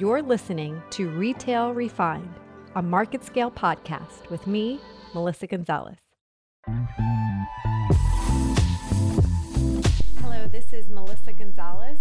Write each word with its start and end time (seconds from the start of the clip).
You're 0.00 0.22
listening 0.22 0.82
to 0.92 1.10
Retail 1.10 1.74
Refined, 1.74 2.32
a 2.74 2.82
MarketScale 2.82 3.52
podcast 3.52 4.30
with 4.30 4.46
me, 4.46 4.80
Melissa 5.12 5.46
Gonzalez. 5.46 5.98
Hello, 10.22 10.48
this 10.48 10.72
is 10.72 10.88
Melissa 10.88 11.34
Gonzalez 11.34 11.98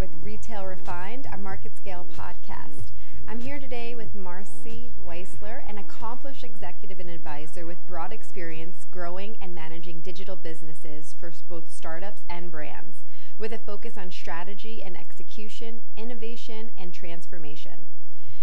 with 0.00 0.10
Retail 0.20 0.66
Refined, 0.66 1.26
a 1.26 1.36
MarketScale 1.36 2.08
podcast. 2.08 2.90
I'm 3.28 3.40
here 3.40 3.60
today 3.60 3.94
with 3.94 4.16
Marci 4.16 4.90
Weisler, 5.06 5.62
an 5.70 5.78
accomplished 5.78 6.42
executive 6.42 6.98
and 6.98 7.08
advisor 7.08 7.66
with 7.66 7.78
broad 7.86 8.12
experience 8.12 8.84
growing 8.90 9.36
and 9.40 9.54
managing 9.54 10.00
digital 10.00 10.34
businesses 10.34 11.14
for 11.20 11.32
both 11.48 11.70
startups 11.70 12.22
and 12.28 12.50
brands 12.50 13.04
with 13.38 13.52
a 13.52 13.58
focus 13.58 13.96
on 13.96 14.10
strategy 14.10 14.82
and 14.82 14.96
execution, 14.96 15.82
innovation, 15.96 16.21
and 16.52 16.92
transformation. 16.92 17.86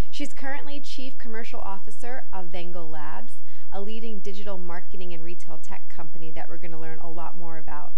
She's 0.10 0.34
currently 0.34 0.80
Chief 0.80 1.18
Commercial 1.18 1.60
Officer 1.60 2.26
of 2.34 2.48
Vengo 2.48 2.90
Labs, 2.90 3.34
a 3.72 3.80
leading 3.80 4.20
digital 4.20 4.58
marketing 4.58 5.14
and 5.14 5.24
retail 5.24 5.58
tech 5.58 5.88
company 5.90 6.32
that 6.32 6.50
we're 6.50 6.58
going 6.58 6.72
to 6.72 6.78
learn 6.78 6.98
a 7.00 7.10
lot 7.10 7.38
more 7.38 7.58
about. 7.58 7.94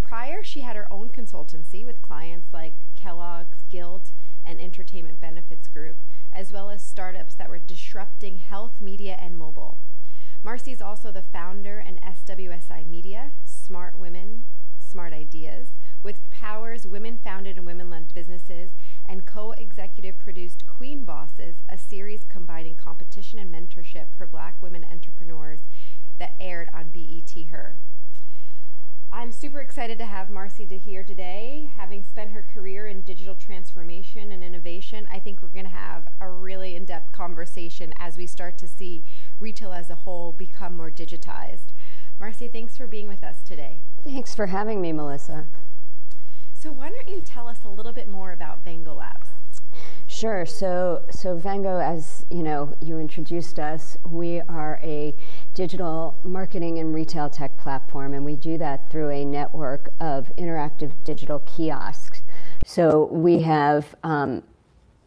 Prior, 0.00 0.44
she 0.44 0.60
had 0.60 0.76
her 0.76 0.92
own 0.92 1.08
consultancy 1.08 1.84
with 1.84 2.00
clients 2.02 2.52
like 2.52 2.74
Kellogg's, 2.94 3.62
Gilt, 3.68 4.12
and 4.44 4.60
Entertainment 4.60 5.18
Benefits 5.20 5.66
Group, 5.66 5.98
as 6.32 6.52
well 6.52 6.70
as 6.70 6.82
startups 6.82 7.34
that 7.34 7.48
were 7.48 7.58
disrupting 7.58 8.38
health, 8.38 8.80
media, 8.80 9.18
and 9.20 9.36
mobile. 9.36 9.78
Marci 10.44 10.72
is 10.72 10.82
also 10.82 11.10
the 11.10 11.22
founder 11.22 11.78
and 11.78 12.00
SWSI 12.02 12.86
Media, 12.86 13.32
Smart 13.44 13.98
Women, 13.98 14.44
Smart 14.92 15.14
Ideas, 15.14 15.70
with 16.02 16.28
Powers 16.28 16.86
Women 16.86 17.16
Founded 17.16 17.56
and 17.56 17.64
Women 17.64 17.88
Led 17.88 18.12
Businesses 18.12 18.72
and 19.08 19.24
co 19.24 19.52
executive 19.52 20.18
produced 20.18 20.66
Queen 20.66 21.06
Bosses, 21.06 21.62
a 21.66 21.78
series 21.78 22.24
combining 22.28 22.74
competition 22.74 23.38
and 23.38 23.50
mentorship 23.50 24.14
for 24.14 24.26
black 24.26 24.62
women 24.62 24.84
entrepreneurs 24.84 25.60
that 26.18 26.34
aired 26.38 26.68
on 26.74 26.90
BET 26.90 27.32
Her. 27.50 27.78
I'm 29.14 29.30
super 29.30 29.60
excited 29.60 29.98
to 29.98 30.06
have 30.06 30.28
Marci 30.28 30.66
to 30.70 30.78
here 30.78 31.04
today. 31.04 31.70
Having 31.76 32.04
spent 32.04 32.30
her 32.30 32.42
career 32.42 32.86
in 32.86 33.02
digital 33.02 33.34
transformation 33.34 34.32
and 34.32 34.42
innovation, 34.42 35.06
I 35.12 35.18
think 35.18 35.42
we're 35.42 35.48
going 35.48 35.66
to 35.66 35.70
have 35.70 36.08
a 36.18 36.30
really 36.30 36.76
in 36.76 36.86
depth 36.86 37.12
conversation 37.12 37.92
as 37.98 38.16
we 38.16 38.26
start 38.26 38.56
to 38.58 38.66
see 38.66 39.04
retail 39.38 39.74
as 39.74 39.90
a 39.90 39.94
whole 39.94 40.32
become 40.32 40.78
more 40.78 40.90
digitized. 40.90 41.72
Marci, 42.18 42.50
thanks 42.50 42.78
for 42.78 42.86
being 42.86 43.06
with 43.06 43.22
us 43.22 43.42
today. 43.42 43.80
Thanks 44.02 44.34
for 44.34 44.46
having 44.46 44.80
me, 44.80 44.92
Melissa. 44.92 45.46
So 46.54 46.72
why 46.72 46.88
don't 46.88 47.08
you 47.08 47.20
tell 47.20 47.48
us 47.48 47.58
a 47.66 47.68
little 47.68 47.92
bit 47.92 48.08
more 48.08 48.32
about 48.32 48.64
Vengo 48.64 48.96
Labs? 48.96 49.28
Sure. 50.06 50.46
So, 50.46 51.02
so 51.10 51.36
Vengo, 51.36 51.82
as 51.82 52.24
you 52.30 52.42
know, 52.42 52.74
you 52.80 52.98
introduced 52.98 53.58
us. 53.58 53.96
We 54.04 54.40
are 54.42 54.80
a 54.82 55.14
digital 55.54 56.18
marketing 56.24 56.78
and 56.78 56.94
retail 56.94 57.28
tech 57.28 57.56
platform, 57.58 58.14
and 58.14 58.24
we 58.24 58.36
do 58.36 58.56
that 58.58 58.90
through 58.90 59.10
a 59.10 59.24
network 59.24 59.92
of 60.00 60.30
interactive 60.38 60.92
digital 61.04 61.40
kiosks. 61.40 62.22
So 62.64 63.06
we 63.12 63.40
have 63.42 63.94
um, 64.02 64.42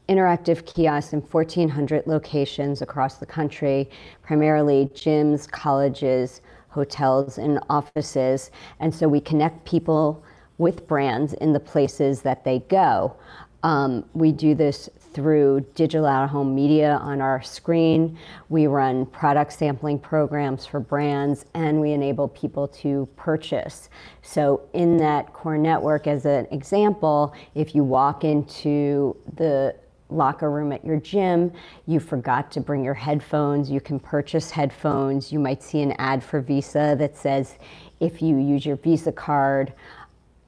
interactive 0.08 0.66
kiosks 0.66 1.14
in 1.14 1.22
1,400 1.22 2.06
locations 2.06 2.82
across 2.82 3.18
the 3.18 3.26
country, 3.26 3.90
primarily 4.22 4.90
gyms, 4.94 5.50
colleges, 5.50 6.42
hotels, 6.70 7.38
and 7.38 7.60
offices. 7.70 8.52
And 8.80 8.94
so 8.94 9.08
we 9.08 9.22
connect 9.22 9.66
people 9.66 10.24
with 10.58 10.88
brands 10.88 11.34
in 11.34 11.54
the 11.54 11.60
places 11.60 12.22
that 12.22 12.44
they 12.44 12.60
go. 12.60 13.16
Um, 13.64 14.06
we 14.14 14.32
do 14.32 14.54
this 14.54 14.90
through 15.16 15.66
digital 15.76 16.06
out 16.06 16.26
of 16.26 16.30
home 16.30 16.54
media 16.54 17.00
on 17.02 17.22
our 17.22 17.42
screen. 17.42 18.18
We 18.50 18.68
run 18.68 19.06
product 19.06 19.54
sampling 19.54 19.98
programs 19.98 20.66
for 20.66 20.82
brands 20.82 21.46
and 21.54 21.80
we 21.80 21.94
enable 21.94 22.28
people 22.28 22.68
to 22.68 23.08
purchase. 23.16 23.90
So, 24.22 24.62
in 24.74 24.98
that 24.98 25.32
core 25.32 25.58
network, 25.58 26.06
as 26.06 26.26
an 26.26 26.48
example, 26.52 27.34
if 27.56 27.74
you 27.74 27.84
walk 27.86 28.26
into 28.26 29.16
the 29.38 29.76
locker 30.10 30.52
room 30.52 30.74
at 30.74 30.84
your 30.84 31.00
gym, 31.00 31.52
you 31.88 32.00
forgot 32.02 32.52
to 32.52 32.60
bring 32.60 32.84
your 32.84 32.94
headphones, 32.94 33.72
you 33.72 33.80
can 33.80 34.00
purchase 34.00 34.52
headphones. 34.52 35.32
You 35.32 35.40
might 35.40 35.64
see 35.64 35.82
an 35.82 35.94
ad 35.94 36.24
for 36.24 36.42
Visa 36.42 36.96
that 37.00 37.18
says, 37.18 37.58
if 38.02 38.22
you 38.22 38.38
use 38.38 38.66
your 38.66 38.76
Visa 38.76 39.12
card, 39.12 39.74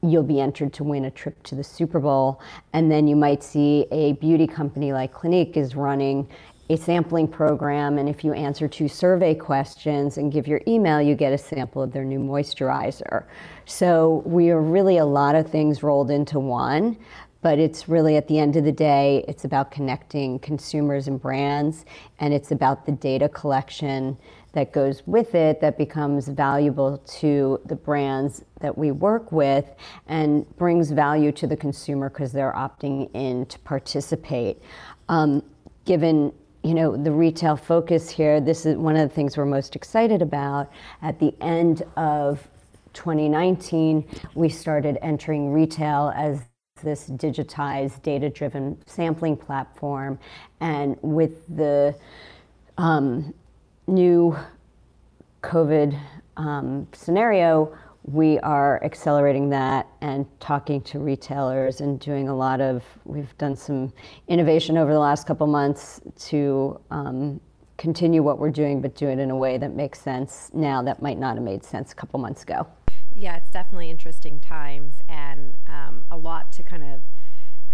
you'll 0.01 0.23
be 0.23 0.39
entered 0.39 0.73
to 0.73 0.83
win 0.83 1.05
a 1.05 1.11
trip 1.11 1.41
to 1.43 1.55
the 1.55 1.63
Super 1.63 1.99
Bowl. 1.99 2.41
And 2.73 2.91
then 2.91 3.07
you 3.07 3.15
might 3.15 3.43
see 3.43 3.85
a 3.91 4.13
beauty 4.13 4.47
company 4.47 4.93
like 4.93 5.13
Clinique 5.13 5.57
is 5.57 5.75
running 5.75 6.29
a 6.69 6.75
sampling 6.75 7.27
program. 7.27 7.97
And 7.97 8.09
if 8.09 8.23
you 8.23 8.33
answer 8.33 8.67
two 8.67 8.87
survey 8.87 9.33
questions 9.33 10.17
and 10.17 10.31
give 10.31 10.47
your 10.47 10.61
email, 10.67 11.01
you 11.01 11.15
get 11.15 11.31
a 11.33 11.37
sample 11.37 11.81
of 11.81 11.93
their 11.93 12.03
new 12.03 12.19
moisturizer. 12.19 13.23
So 13.65 14.21
we 14.25 14.49
are 14.49 14.61
really 14.61 14.97
a 14.97 15.05
lot 15.05 15.35
of 15.35 15.49
things 15.49 15.81
rolled 15.81 16.11
into 16.11 16.39
one. 16.39 16.97
But 17.41 17.59
it's 17.59 17.87
really 17.87 18.17
at 18.17 18.27
the 18.27 18.39
end 18.39 18.55
of 18.55 18.65
the 18.65 18.71
day, 18.71 19.23
it's 19.27 19.45
about 19.45 19.71
connecting 19.71 20.39
consumers 20.39 21.07
and 21.07 21.21
brands, 21.21 21.85
and 22.19 22.33
it's 22.33 22.51
about 22.51 22.85
the 22.85 22.91
data 22.91 23.29
collection 23.29 24.17
that 24.57 24.71
goes 24.71 25.03
with 25.05 25.35
it 25.35 25.61
that 25.61 25.77
becomes 25.77 26.27
valuable 26.29 26.97
to 27.05 27.61
the 27.67 27.75
brands 27.75 28.43
that 28.59 28.75
we 28.75 28.89
work 28.89 29.31
with 29.31 29.65
and 30.07 30.49
brings 30.57 30.89
value 30.89 31.31
to 31.31 31.45
the 31.45 31.55
consumer 31.55 32.09
because 32.09 32.31
they're 32.31 32.53
opting 32.53 33.07
in 33.13 33.45
to 33.45 33.59
participate. 33.59 34.59
Um, 35.09 35.43
given 35.85 36.33
you 36.63 36.73
know 36.73 36.97
the 36.97 37.11
retail 37.11 37.55
focus 37.55 38.09
here, 38.09 38.41
this 38.41 38.65
is 38.65 38.77
one 38.77 38.95
of 38.95 39.07
the 39.07 39.13
things 39.13 39.37
we're 39.37 39.45
most 39.45 39.75
excited 39.75 40.23
about. 40.23 40.71
At 41.03 41.19
the 41.19 41.35
end 41.39 41.83
of 41.95 42.47
2019, 42.93 44.03
we 44.33 44.49
started 44.49 44.97
entering 45.03 45.53
retail 45.53 46.11
as 46.15 46.41
this 46.81 47.11
digitized, 47.11 48.01
data 48.01 48.27
driven 48.27 48.75
sampling 48.87 49.37
platform. 49.37 50.17
And 50.61 50.97
with 51.03 51.45
the 51.55 51.95
um, 52.79 53.35
new 53.87 54.37
COVID 55.43 55.97
um, 56.37 56.87
scenario, 56.93 57.75
we 58.03 58.39
are 58.39 58.83
accelerating 58.83 59.49
that 59.49 59.87
and 60.01 60.25
talking 60.39 60.81
to 60.81 60.99
retailers 60.99 61.81
and 61.81 61.99
doing 61.99 62.29
a 62.29 62.35
lot 62.35 62.61
of, 62.61 62.83
we've 63.05 63.37
done 63.37 63.55
some 63.55 63.91
innovation 64.27 64.77
over 64.77 64.93
the 64.93 64.99
last 64.99 65.27
couple 65.27 65.47
months 65.47 65.99
to 66.17 66.79
um, 66.91 67.39
continue 67.77 68.23
what 68.23 68.39
we're 68.39 68.49
doing, 68.49 68.81
but 68.81 68.95
do 68.95 69.07
it 69.07 69.19
in 69.19 69.29
a 69.29 69.35
way 69.35 69.57
that 69.57 69.73
makes 69.73 69.99
sense 69.99 70.51
now 70.53 70.81
that 70.81 71.01
might 71.01 71.19
not 71.19 71.35
have 71.35 71.43
made 71.43 71.63
sense 71.63 71.91
a 71.91 71.95
couple 71.95 72.19
months 72.19 72.43
ago. 72.43 72.65
Yeah, 73.13 73.35
it's 73.35 73.49
definitely 73.49 73.89
interesting 73.89 74.39
times 74.39 74.95
and 75.09 75.55
um, 75.67 76.05
a 76.11 76.17
lot 76.17 76.51
to 76.53 76.63
kind 76.63 76.83
of 76.83 77.01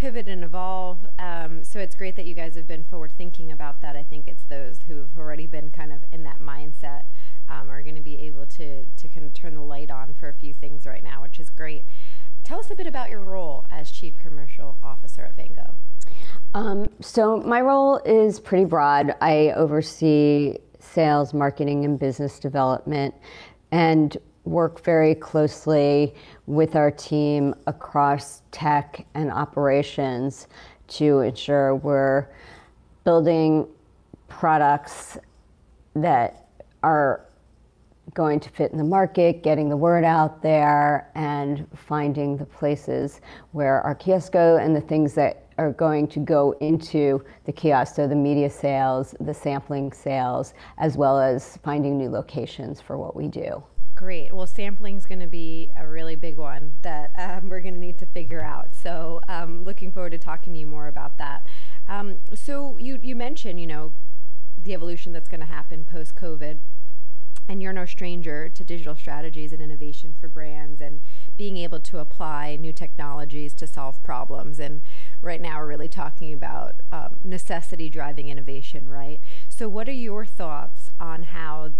pivot 0.03 0.27
and 0.27 0.43
evolve. 0.43 1.05
Um, 1.17 1.63
so 1.63 1.79
it's 1.79 1.95
great 1.95 2.17
that 2.17 2.25
you 2.25 2.35
guys 2.35 2.55
have 2.55 2.67
been 2.67 2.83
forward 2.83 3.13
thinking 3.17 3.53
about 3.53 3.79
that. 3.79 3.95
I 3.95 4.03
think 4.03 4.27
it's 4.27 4.43
those 4.43 4.81
who've 4.85 5.17
already 5.17 5.47
been 5.47 5.71
kind 5.71 5.93
of 5.93 6.03
in 6.11 6.23
that 6.23 6.41
mindset 6.41 7.03
um, 7.47 7.69
are 7.69 7.81
going 7.81 7.95
to 7.95 8.01
be 8.01 8.19
able 8.23 8.45
to 8.47 8.83
to 8.83 9.07
kind 9.07 9.25
of 9.25 9.33
turn 9.33 9.55
the 9.55 9.61
light 9.61 9.89
on 9.89 10.13
for 10.13 10.27
a 10.27 10.33
few 10.33 10.53
things 10.53 10.85
right 10.85 11.05
now, 11.05 11.21
which 11.21 11.39
is 11.39 11.49
great. 11.49 11.85
Tell 12.43 12.59
us 12.59 12.69
a 12.69 12.75
bit 12.75 12.85
about 12.85 13.11
your 13.11 13.21
role 13.21 13.65
as 13.71 13.91
Chief 13.91 14.19
Commercial 14.19 14.77
Officer 14.83 15.23
at 15.23 15.37
Vengo. 15.37 15.75
Um, 16.53 16.89
so 16.99 17.37
my 17.37 17.61
role 17.61 18.01
is 18.05 18.41
pretty 18.41 18.65
broad. 18.65 19.15
I 19.21 19.53
oversee 19.55 20.57
sales, 20.79 21.33
marketing, 21.33 21.85
and 21.85 21.97
business 21.97 22.39
development, 22.39 23.15
and 23.71 24.17
work 24.45 24.83
very 24.83 25.15
closely 25.15 26.13
with 26.47 26.75
our 26.75 26.91
team 26.91 27.55
across 27.67 28.41
tech 28.51 29.05
and 29.13 29.31
operations 29.31 30.47
to 30.87 31.21
ensure 31.21 31.75
we're 31.75 32.27
building 33.03 33.67
products 34.27 35.17
that 35.95 36.47
are 36.81 37.25
going 38.13 38.39
to 38.39 38.49
fit 38.49 38.71
in 38.71 38.77
the 38.77 38.83
market, 38.83 39.41
getting 39.43 39.69
the 39.69 39.77
word 39.77 40.03
out 40.03 40.41
there, 40.41 41.09
and 41.15 41.65
finding 41.75 42.37
the 42.37 42.45
places 42.45 43.21
where 43.53 43.81
our 43.81 43.95
kiosks 43.95 44.29
go 44.29 44.57
and 44.57 44.75
the 44.75 44.81
things 44.81 45.13
that 45.13 45.47
are 45.57 45.71
going 45.71 46.07
to 46.07 46.19
go 46.19 46.51
into 46.59 47.23
the 47.45 47.51
kiosk, 47.51 47.95
so 47.95 48.07
the 48.07 48.15
media 48.15 48.49
sales, 48.49 49.15
the 49.19 49.33
sampling 49.33 49.91
sales, 49.91 50.53
as 50.77 50.97
well 50.97 51.19
as 51.19 51.57
finding 51.63 51.97
new 51.97 52.09
locations 52.09 52.81
for 52.81 52.97
what 52.97 53.15
we 53.15 53.27
do. 53.27 53.63
Great. 54.03 54.33
Well, 54.33 54.47
sampling 54.47 54.97
is 54.97 55.05
going 55.05 55.21
to 55.21 55.27
be 55.27 55.71
a 55.77 55.87
really 55.87 56.17
big 56.17 56.35
one 56.35 56.73
that 56.81 57.13
um, 57.17 57.47
we're 57.47 57.61
going 57.61 57.75
to 57.75 57.79
need 57.79 57.97
to 57.99 58.05
figure 58.05 58.41
out. 58.41 58.75
So, 58.75 59.21
um, 59.29 59.63
looking 59.63 59.93
forward 59.93 60.09
to 60.09 60.17
talking 60.17 60.51
to 60.51 60.59
you 60.59 60.67
more 60.67 60.89
about 60.89 61.17
that. 61.19 61.47
Um, 61.87 62.17
so, 62.35 62.77
you 62.77 62.99
you 63.01 63.15
mentioned, 63.15 63.61
you 63.61 63.67
know, 63.67 63.93
the 64.57 64.73
evolution 64.73 65.13
that's 65.13 65.29
going 65.29 65.39
to 65.39 65.45
happen 65.45 65.85
post 65.85 66.15
COVID 66.15 66.59
and 67.47 67.61
you're 67.61 67.71
no 67.71 67.85
stranger 67.85 68.49
to 68.49 68.63
digital 68.65 68.93
strategies 68.93 69.53
and 69.53 69.61
innovation 69.61 70.15
for 70.19 70.27
brands 70.27 70.81
and 70.81 70.99
being 71.37 71.55
able 71.55 71.79
to 71.79 71.99
apply 71.99 72.57
new 72.57 72.73
technologies 72.73 73.53
to 73.53 73.65
solve 73.65 74.03
problems. 74.03 74.59
And 74.59 74.81
right 75.21 75.39
now 75.39 75.59
we're 75.59 75.67
really 75.67 75.87
talking 75.87 76.33
about 76.33 76.75
um, 76.91 77.19
necessity 77.23 77.89
driving 77.89 78.27
innovation, 78.27 78.89
right? 78.89 79.21
So, 79.47 79.69
what 79.69 79.87
are 79.87 79.93
your 79.93 80.25
thoughts 80.25 80.89
on 80.99 81.23
how 81.23 81.71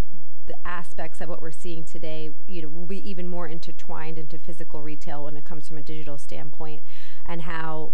the 0.46 0.56
aspects 0.66 1.20
of 1.20 1.28
what 1.28 1.40
we're 1.40 1.50
seeing 1.50 1.84
today, 1.84 2.30
you 2.46 2.62
know, 2.62 2.68
will 2.68 2.86
be 2.86 3.08
even 3.08 3.26
more 3.28 3.48
intertwined 3.48 4.18
into 4.18 4.38
physical 4.38 4.82
retail 4.82 5.24
when 5.24 5.36
it 5.36 5.44
comes 5.44 5.68
from 5.68 5.78
a 5.78 5.82
digital 5.82 6.18
standpoint, 6.18 6.82
and 7.26 7.42
how 7.42 7.92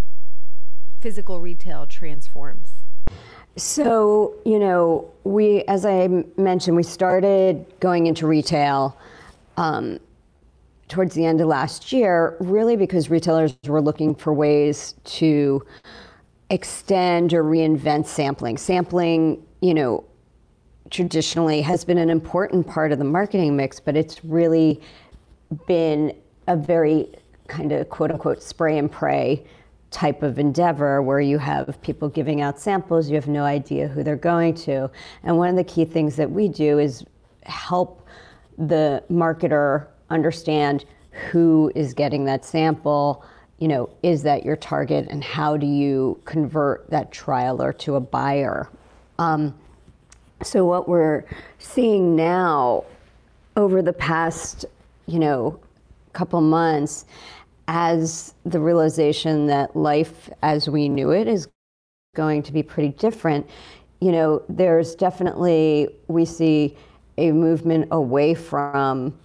physical 1.01 1.41
retail 1.41 1.87
transforms? 1.87 2.73
So, 3.57 4.35
you 4.45 4.59
know, 4.59 5.11
we, 5.25 5.63
as 5.65 5.85
I 5.85 6.09
mentioned, 6.37 6.77
we 6.77 6.83
started 6.83 7.67
going 7.81 8.07
into 8.07 8.27
retail 8.27 8.97
um, 9.57 9.99
towards 10.89 11.15
the 11.15 11.25
end 11.25 11.41
of 11.41 11.47
last 11.47 11.93
year, 11.93 12.37
really 12.41 12.77
because 12.77 13.11
retailers 13.11 13.57
were 13.67 13.83
looking 13.83 14.15
for 14.15 14.33
ways 14.33 14.95
to 15.05 15.65
extend 16.51 17.33
or 17.33 17.45
reinvent 17.45 18.07
sampling. 18.07 18.57
Sampling, 18.57 19.43
you 19.61 19.75
know, 19.75 20.05
traditionally 20.91 21.63
has 21.63 21.85
been 21.85 21.99
an 21.99 22.11
important 22.11 22.67
part 22.67 22.93
of 22.93 22.99
the 22.99 23.05
marketing 23.05 23.57
mix, 23.57 23.81
but 23.81 23.97
it's 23.97 24.25
really 24.25 24.81
been 25.67 26.15
a 26.47 26.57
very 26.57 27.09
kind 27.49 27.73
of 27.73 27.89
quote 27.89 28.11
unquote 28.11 28.43
spray 28.43 28.79
and 28.79 28.91
pray 28.91 29.45
type 29.91 30.23
of 30.23 30.39
endeavor 30.39 31.03
where 31.03 31.21
you 31.21 31.39
have 31.39 31.81
people 31.83 32.09
giving 32.09 32.41
out 32.41 32.61
samples, 32.61 33.09
you 33.09 33.17
have 33.17 33.27
no 33.27 33.43
idea 33.43 33.89
who 33.89 34.05
they're 34.05 34.17
going 34.17 34.55
to. 34.55 34.89
And 35.25 35.37
one 35.37 35.49
of 35.49 35.57
the 35.57 35.65
key 35.65 35.85
things 35.85 36.17
that 36.17 36.31
we 36.31 36.49
do 36.49 36.79
is 36.79 37.05
help 37.45 38.07
the 38.57 39.03
marketer 39.11 39.89
understand 40.11 40.85
who 41.31 41.73
is 41.75 41.93
getting 41.93 42.25
that 42.27 42.45
sample. 42.45 43.25
You 43.59 43.69
know, 43.69 43.91
is 44.03 44.23
that 44.23 44.45
your 44.45 44.57
target, 44.57 45.09
and 45.11 45.23
how 45.23 45.57
do 45.57 45.67
you 45.67 46.21
convert 46.25 46.89
that 46.91 47.11
trialer 47.13 47.77
to 47.79 47.97
a 47.97 48.01
buyer? 48.01 48.71
Um, 49.19 49.55
so 50.43 50.65
what 50.65 50.89
we're 50.89 51.25
seeing 51.59 52.17
now 52.17 52.85
over 53.57 53.83
the 53.83 53.93
past, 53.93 54.65
you 55.07 55.19
know, 55.19 55.59
couple 56.13 56.41
months 56.41 57.05
as 57.69 58.35
the 58.45 58.59
realization 58.59 59.47
that 59.47 59.77
life 59.77 60.29
as 60.43 60.69
we 60.69 60.89
knew 60.89 61.11
it 61.11 61.29
is 61.29 61.49
going 62.17 62.43
to 62.43 62.53
be 62.53 62.63
pretty 62.63 62.89
different, 62.91 63.49
you 64.01 64.11
know, 64.11 64.43
there's 64.49 64.95
definitely, 64.97 65.89
we 66.09 66.25
see 66.25 66.77
a 67.19 67.31
movement 67.31 67.87
away 67.93 68.35
from 68.35 69.17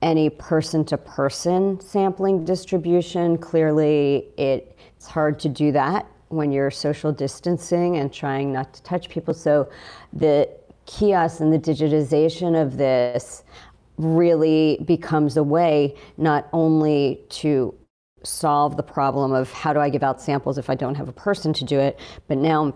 any 0.00 0.30
person 0.30 0.84
to 0.84 0.96
person 0.96 1.78
sampling 1.80 2.44
distribution. 2.44 3.36
Clearly, 3.36 4.26
it, 4.38 4.78
it's 4.96 5.06
hard 5.06 5.38
to 5.40 5.48
do 5.48 5.72
that 5.72 6.06
when 6.28 6.52
you're 6.52 6.70
social 6.70 7.12
distancing 7.12 7.96
and 7.96 8.12
trying 8.12 8.52
not 8.52 8.74
to 8.74 8.82
touch 8.82 9.08
people. 9.08 9.34
So, 9.34 9.70
the 10.12 10.48
kiosks 10.86 11.40
and 11.40 11.52
the 11.52 11.58
digitization 11.58 12.60
of 12.60 12.76
this 12.76 13.44
really 13.98 14.78
becomes 14.84 15.36
a 15.36 15.42
way 15.42 15.94
not 16.16 16.48
only 16.52 17.20
to 17.28 17.74
solve 18.22 18.76
the 18.76 18.82
problem 18.82 19.32
of 19.32 19.52
how 19.52 19.72
do 19.72 19.80
I 19.80 19.88
give 19.88 20.02
out 20.02 20.20
samples 20.20 20.58
if 20.58 20.68
I 20.68 20.74
don't 20.74 20.94
have 20.96 21.08
a 21.08 21.12
person 21.12 21.52
to 21.54 21.64
do 21.64 21.78
it, 21.78 21.98
but 22.28 22.38
now 22.38 22.74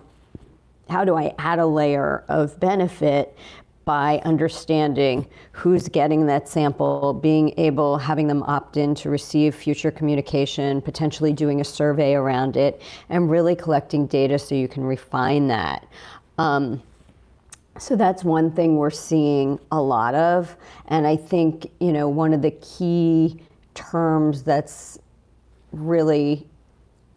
how 0.89 1.05
do 1.05 1.17
I 1.17 1.35
add 1.39 1.59
a 1.59 1.67
layer 1.67 2.25
of 2.29 2.59
benefit 2.59 3.37
by 3.85 4.21
understanding 4.25 5.27
who's 5.53 5.89
getting 5.89 6.27
that 6.27 6.49
sample, 6.49 7.13
being 7.15 7.53
able, 7.59 7.97
having 7.99 8.27
them 8.27 8.43
opt 8.45 8.77
in 8.77 8.95
to 8.95 9.11
receive 9.11 9.55
future 9.55 9.91
communication, 9.91 10.81
potentially 10.81 11.33
doing 11.33 11.61
a 11.61 11.65
survey 11.65 12.15
around 12.15 12.57
it, 12.57 12.83
and 13.09 13.31
really 13.31 13.57
collecting 13.57 14.07
data 14.07 14.39
so 14.39 14.55
you 14.55 14.69
can 14.69 14.85
refine 14.85 15.49
that. 15.49 15.87
Um, 16.39 16.83
so 17.79 17.97
that's 17.97 18.23
one 18.23 18.51
thing 18.51 18.77
we're 18.77 18.91
seeing 18.91 19.59
a 19.73 19.81
lot 19.81 20.15
of. 20.15 20.57
And 20.89 21.07
I 21.07 21.17
think, 21.17 21.71
you 21.81 21.93
know, 21.93 22.09
one 22.09 22.35
of 22.35 22.43
the 22.43 22.51
key 22.51 23.43
terms 23.75 24.43
that's 24.43 24.99
really 25.73 26.47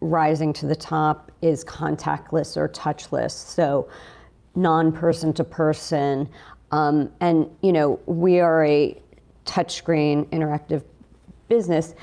rising 0.00 0.52
to 0.54 0.66
the 0.66 0.76
top 0.76 1.30
is 1.42 1.64
contactless 1.64 2.56
or 2.56 2.68
touchless. 2.68 3.32
So 3.32 3.88
non 4.54 4.92
person 4.92 5.32
to 5.34 5.44
person. 5.44 6.28
Um, 6.74 7.12
and, 7.20 7.48
you 7.62 7.72
know, 7.72 8.00
we 8.06 8.40
are 8.40 8.64
a 8.64 9.00
touchscreen 9.46 10.26
interactive 10.30 10.82
business. 11.48 11.94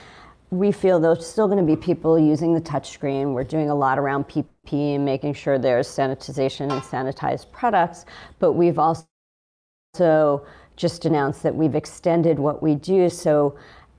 We 0.50 0.72
feel 0.72 0.98
there's 0.98 1.28
still 1.28 1.48
going 1.48 1.60
to 1.60 1.66
be 1.66 1.76
people 1.76 2.18
using 2.18 2.54
the 2.54 2.62
touchscreen. 2.62 3.34
We're 3.34 3.44
doing 3.44 3.70
a 3.70 3.76
lot 3.76 4.00
around 4.00 4.30
PPE 4.30 4.96
and 4.96 5.04
making 5.04 5.34
sure 5.34 5.60
there's 5.60 5.90
sanitization 5.90 6.72
and 6.72 6.82
sanitized 6.82 7.52
products. 7.52 8.06
But 8.40 8.54
we've 8.54 8.80
also 8.80 10.46
just 10.78 11.04
announced 11.04 11.44
that 11.44 11.54
we've 11.54 11.76
extended 11.76 12.40
what 12.40 12.64
we 12.64 12.76
do. 12.76 13.10
So 13.10 13.58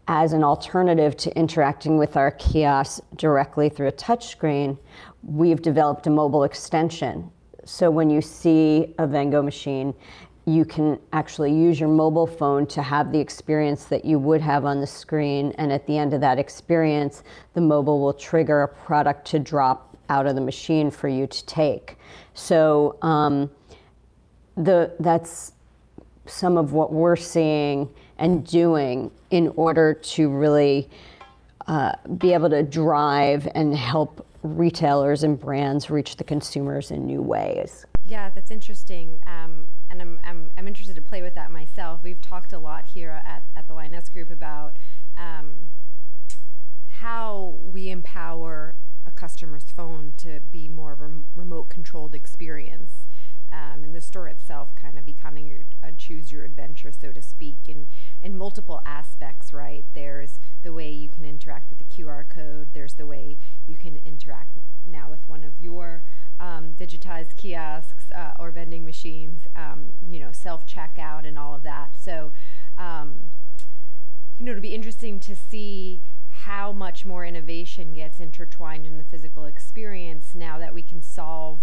as 0.08 0.32
an 0.32 0.42
alternative 0.42 1.18
to 1.18 1.36
interacting 1.36 1.98
with 1.98 2.16
our 2.16 2.30
kiosks 2.30 3.02
directly 3.16 3.68
through 3.68 3.88
a 3.88 3.92
touchscreen, 3.92 4.78
we've 5.22 5.60
developed 5.60 6.06
a 6.06 6.10
mobile 6.10 6.44
extension. 6.44 7.30
So 7.66 7.90
when 7.90 8.08
you 8.08 8.22
see 8.22 8.94
a 8.98 9.06
Vengo 9.06 9.44
machine, 9.44 9.94
you 10.44 10.64
can 10.64 10.98
actually 11.12 11.52
use 11.52 11.78
your 11.78 11.88
mobile 11.88 12.26
phone 12.26 12.66
to 12.66 12.82
have 12.82 13.12
the 13.12 13.18
experience 13.18 13.84
that 13.84 14.04
you 14.04 14.18
would 14.18 14.40
have 14.40 14.64
on 14.64 14.80
the 14.80 14.86
screen. 14.86 15.52
And 15.56 15.72
at 15.72 15.86
the 15.86 15.96
end 15.96 16.14
of 16.14 16.20
that 16.20 16.38
experience, 16.38 17.22
the 17.54 17.60
mobile 17.60 18.00
will 18.00 18.12
trigger 18.12 18.62
a 18.62 18.68
product 18.68 19.26
to 19.28 19.38
drop 19.38 19.96
out 20.08 20.26
of 20.26 20.34
the 20.34 20.40
machine 20.40 20.90
for 20.90 21.08
you 21.08 21.26
to 21.26 21.46
take. 21.46 21.96
So 22.34 22.98
um, 23.02 23.50
the, 24.56 24.92
that's 24.98 25.52
some 26.26 26.56
of 26.56 26.72
what 26.72 26.92
we're 26.92 27.16
seeing 27.16 27.88
and 28.18 28.46
doing 28.46 29.10
in 29.30 29.48
order 29.56 29.94
to 29.94 30.28
really 30.28 30.88
uh, 31.66 31.92
be 32.18 32.32
able 32.32 32.50
to 32.50 32.62
drive 32.62 33.48
and 33.54 33.76
help 33.76 34.26
retailers 34.42 35.22
and 35.22 35.38
brands 35.38 35.88
reach 35.88 36.16
the 36.16 36.24
consumers 36.24 36.90
in 36.90 37.06
new 37.06 37.22
ways. 37.22 37.86
Yeah, 38.04 38.30
that's 38.30 38.50
interesting. 38.50 39.20
Um, 39.26 39.61
and 39.92 40.00
I'm, 40.00 40.18
I'm, 40.24 40.50
I'm, 40.56 40.66
interested 40.66 40.96
to 40.96 41.02
play 41.02 41.20
with 41.20 41.34
that 41.34 41.50
myself. 41.50 42.00
We've 42.02 42.20
talked 42.20 42.54
a 42.54 42.58
lot 42.58 42.86
here 42.86 43.10
at, 43.10 43.44
at 43.54 43.68
the 43.68 43.74
Lionesque 43.74 44.14
Group 44.14 44.30
about 44.30 44.76
um, 45.18 45.68
how 46.88 47.58
we 47.62 47.90
empower 47.90 48.74
a 49.06 49.10
customer's 49.10 49.64
phone 49.64 50.14
to 50.16 50.40
be 50.50 50.66
more 50.66 50.92
of 50.92 51.02
a 51.02 51.10
remote 51.34 51.68
controlled 51.68 52.14
experience 52.14 53.04
um, 53.52 53.84
and 53.84 53.94
the 53.94 54.00
store 54.00 54.28
itself 54.28 54.74
kind 54.74 54.98
of 54.98 55.04
becoming 55.04 55.46
your, 55.46 55.58
a 55.82 55.92
choose 55.92 56.32
your 56.32 56.44
adventure, 56.44 56.90
so 56.90 57.12
to 57.12 57.20
speak, 57.20 57.68
in, 57.68 57.86
in 58.22 58.38
multiple 58.38 58.80
aspects, 58.86 59.52
right? 59.52 59.84
There's 59.92 60.40
the 60.62 60.72
way 60.72 60.90
you 60.90 61.10
can 61.10 61.26
interact 61.26 61.68
with 61.68 61.78
the 61.78 61.84
QR 61.84 62.26
code, 62.26 62.68
there's 62.72 62.94
the 62.94 63.04
way 63.04 63.36
you 63.66 63.76
can 63.76 63.98
interact 64.06 64.56
now 64.86 65.10
with 65.10 65.28
one 65.28 65.44
of 65.44 65.60
your 65.60 66.02
um, 66.42 66.72
digitized 66.72 67.36
kiosks 67.36 68.10
uh, 68.10 68.32
or 68.38 68.50
vending 68.50 68.84
machines, 68.84 69.42
um, 69.54 69.92
you 70.06 70.18
know, 70.18 70.32
self 70.32 70.66
checkout 70.66 71.24
and 71.24 71.38
all 71.38 71.54
of 71.54 71.62
that. 71.62 71.90
So, 71.96 72.32
um, 72.76 73.30
you 74.38 74.46
know, 74.46 74.50
it'll 74.50 74.60
be 74.60 74.74
interesting 74.74 75.20
to 75.20 75.36
see 75.36 76.02
how 76.28 76.72
much 76.72 77.06
more 77.06 77.24
innovation 77.24 77.92
gets 77.94 78.18
intertwined 78.18 78.86
in 78.86 78.98
the 78.98 79.04
physical 79.04 79.44
experience 79.44 80.34
now 80.34 80.58
that 80.58 80.74
we 80.74 80.82
can 80.82 81.00
solve 81.00 81.60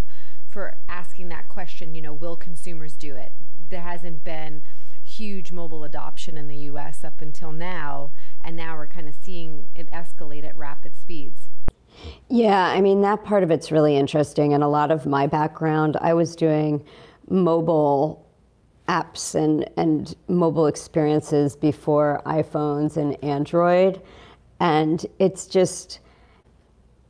for 0.47 0.77
asking 0.87 1.27
that 1.27 1.49
question, 1.49 1.93
you 1.93 2.01
know, 2.01 2.13
will 2.13 2.37
consumers 2.37 2.93
do 2.93 3.15
it? 3.15 3.33
There 3.69 3.81
hasn't 3.81 4.23
been 4.23 4.63
huge 5.03 5.51
mobile 5.51 5.83
adoption 5.83 6.37
in 6.37 6.47
the 6.47 6.55
US 6.55 7.03
up 7.03 7.21
until 7.21 7.51
now, 7.51 8.11
and 8.41 8.55
now 8.55 8.77
we're 8.77 8.87
kind 8.87 9.09
of 9.09 9.15
seeing 9.21 9.67
it 9.75 9.91
escalate 9.91 10.45
at 10.45 10.55
rapid 10.55 10.95
speeds. 10.95 11.49
Yeah, 12.29 12.67
I 12.67 12.81
mean, 12.81 13.01
that 13.01 13.23
part 13.23 13.43
of 13.43 13.51
it's 13.51 13.71
really 13.71 13.97
interesting. 13.97 14.53
And 14.53 14.63
a 14.63 14.67
lot 14.67 14.91
of 14.91 15.05
my 15.05 15.27
background, 15.27 15.97
I 15.99 16.13
was 16.13 16.35
doing 16.35 16.83
mobile 17.29 18.25
apps 18.87 19.35
and, 19.35 19.69
and 19.77 20.15
mobile 20.27 20.65
experiences 20.67 21.55
before 21.55 22.21
iPhones 22.25 22.97
and 22.97 23.21
Android. 23.23 24.01
And 24.59 25.05
it's 25.19 25.45
just, 25.45 25.99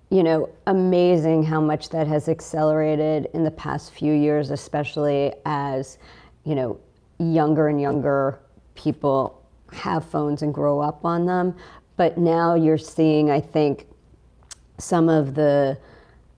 you 0.09 0.23
know, 0.23 0.49
amazing 0.67 1.43
how 1.43 1.61
much 1.61 1.89
that 1.89 2.07
has 2.07 2.27
accelerated 2.27 3.29
in 3.33 3.43
the 3.43 3.51
past 3.51 3.93
few 3.93 4.13
years, 4.13 4.51
especially 4.51 5.33
as, 5.45 5.97
you 6.43 6.55
know, 6.55 6.79
younger 7.17 7.67
and 7.67 7.81
younger 7.81 8.39
people 8.75 9.45
have 9.71 10.05
phones 10.05 10.41
and 10.41 10.53
grow 10.53 10.79
up 10.79 11.05
on 11.05 11.25
them. 11.25 11.55
But 11.97 12.17
now 12.17 12.55
you're 12.55 12.77
seeing, 12.77 13.29
I 13.29 13.41
think, 13.41 13.87
some 14.79 15.09
of 15.09 15.35
the 15.35 15.77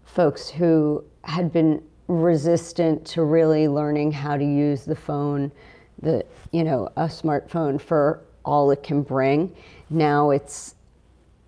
folks 0.03 0.49
who 0.49 1.03
had 1.23 1.53
been 1.53 1.81
resistant 2.07 3.05
to 3.05 3.23
really 3.23 3.67
learning 3.67 4.11
how 4.11 4.35
to 4.35 4.43
use 4.43 4.83
the 4.83 4.95
phone, 4.95 5.51
the 6.01 6.25
you 6.51 6.63
know, 6.63 6.89
a 6.97 7.05
smartphone 7.05 7.79
for 7.79 8.25
all 8.43 8.71
it 8.71 8.83
can 8.83 9.01
bring. 9.01 9.55
Now 9.89 10.31
it's 10.31 10.75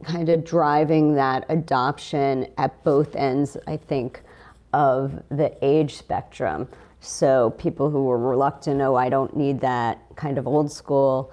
kind 0.04 0.30
of 0.30 0.46
driving 0.46 1.16
that 1.16 1.46
adoption 1.50 2.48
at 2.58 2.84
both 2.84 3.16
ends, 3.16 3.58
I 3.68 3.78
think, 3.78 4.22
of 4.74 5.22
the 5.30 5.56
age 5.62 5.96
spectrum. 5.96 6.68
So 7.00 7.52
people 7.58 7.90
who 7.90 8.06
were 8.06 8.18
reluctant, 8.18 8.82
oh, 8.82 8.96
I 8.96 9.10
don't 9.10 9.36
need 9.36 9.60
that 9.62 10.00
kind 10.16 10.38
of 10.38 10.48
old 10.48 10.72
school, 10.72 11.32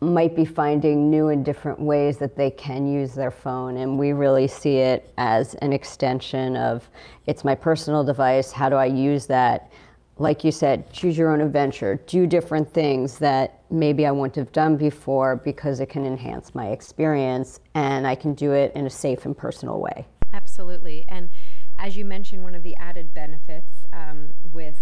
might 0.00 0.36
be 0.36 0.44
finding 0.44 1.10
new 1.10 1.28
and 1.28 1.44
different 1.44 1.80
ways 1.80 2.18
that 2.18 2.36
they 2.36 2.50
can 2.50 2.86
use 2.86 3.14
their 3.14 3.30
phone. 3.30 3.76
And 3.78 3.98
we 3.98 4.12
really 4.12 4.46
see 4.46 4.76
it 4.76 5.12
as 5.18 5.54
an 5.54 5.72
extension 5.72 6.56
of 6.56 6.88
it's 7.26 7.44
my 7.44 7.54
personal 7.54 8.04
device. 8.04 8.52
How 8.52 8.68
do 8.68 8.76
I 8.76 8.86
use 8.86 9.26
that? 9.26 9.72
Like 10.20 10.42
you 10.44 10.50
said, 10.50 10.92
choose 10.92 11.16
your 11.16 11.32
own 11.32 11.40
adventure, 11.40 12.00
do 12.06 12.26
different 12.26 12.72
things 12.72 13.18
that 13.18 13.62
maybe 13.70 14.04
I 14.04 14.10
wouldn't 14.10 14.34
have 14.36 14.50
done 14.50 14.76
before 14.76 15.36
because 15.36 15.78
it 15.78 15.88
can 15.88 16.04
enhance 16.04 16.54
my 16.54 16.68
experience 16.68 17.60
and 17.74 18.06
I 18.06 18.16
can 18.16 18.34
do 18.34 18.52
it 18.52 18.72
in 18.74 18.86
a 18.86 18.90
safe 18.90 19.24
and 19.26 19.36
personal 19.36 19.80
way. 19.80 20.06
Absolutely. 20.32 21.04
And 21.08 21.30
as 21.78 21.96
you 21.96 22.04
mentioned, 22.04 22.42
one 22.42 22.56
of 22.56 22.64
the 22.64 22.74
added 22.76 23.14
benefits 23.14 23.86
um, 23.92 24.30
with 24.50 24.80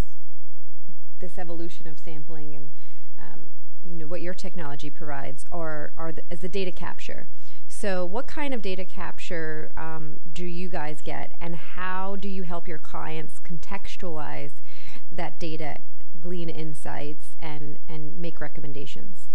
this 1.19 1.39
evolution 1.39 1.87
of 1.87 1.99
sampling 1.99 2.55
and 2.55 2.71
um, 3.19 3.51
you 3.83 3.95
know 3.95 4.07
what 4.07 4.21
your 4.21 4.35
technology 4.35 4.91
provides 4.91 5.45
are 5.53 5.93
are 5.97 6.13
the, 6.13 6.23
is 6.31 6.41
the 6.41 6.49
data 6.49 6.73
capture. 6.73 7.29
So, 7.69 8.07
what 8.07 8.27
kind 8.27 8.55
of 8.55 8.63
data 8.63 8.85
capture 8.85 9.73
um, 9.77 10.19
do 10.33 10.45
you 10.45 10.69
guys 10.69 11.01
get, 11.01 11.33
and 11.41 11.57
how 11.57 12.17
do 12.17 12.29
you 12.29 12.43
help 12.43 12.69
your 12.69 12.79
clients 12.79 13.39
contextualize 13.41 14.53
that 15.11 15.39
data 15.39 15.79
glean 16.17 16.49
insights 16.49 17.37
and, 17.41 17.79
and 17.89 18.19
make 18.19 18.41
recommendations? 18.41 19.29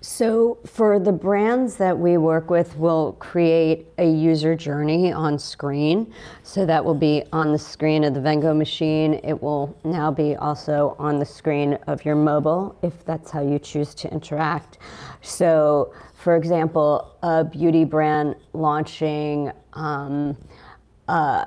So, 0.00 0.58
for 0.64 0.98
the 0.98 1.12
brands 1.12 1.76
that 1.76 1.98
we 1.98 2.16
work 2.16 2.50
with, 2.50 2.76
we'll 2.76 3.12
create 3.14 3.88
a 3.98 4.08
user 4.08 4.54
journey 4.54 5.12
on 5.12 5.38
screen. 5.38 6.12
So, 6.42 6.64
that 6.66 6.84
will 6.84 6.94
be 6.94 7.24
on 7.32 7.52
the 7.52 7.58
screen 7.58 8.04
of 8.04 8.14
the 8.14 8.20
Vengo 8.20 8.56
machine. 8.56 9.14
It 9.24 9.42
will 9.42 9.76
now 9.84 10.10
be 10.10 10.36
also 10.36 10.96
on 10.98 11.18
the 11.18 11.26
screen 11.26 11.74
of 11.86 12.04
your 12.04 12.16
mobile 12.16 12.78
if 12.82 13.04
that's 13.04 13.30
how 13.30 13.42
you 13.42 13.58
choose 13.58 13.94
to 13.96 14.12
interact. 14.12 14.78
So, 15.20 15.92
for 16.14 16.36
example, 16.36 17.16
a 17.22 17.44
beauty 17.44 17.84
brand 17.84 18.36
launching 18.52 19.52
um, 19.74 20.36
a 21.08 21.46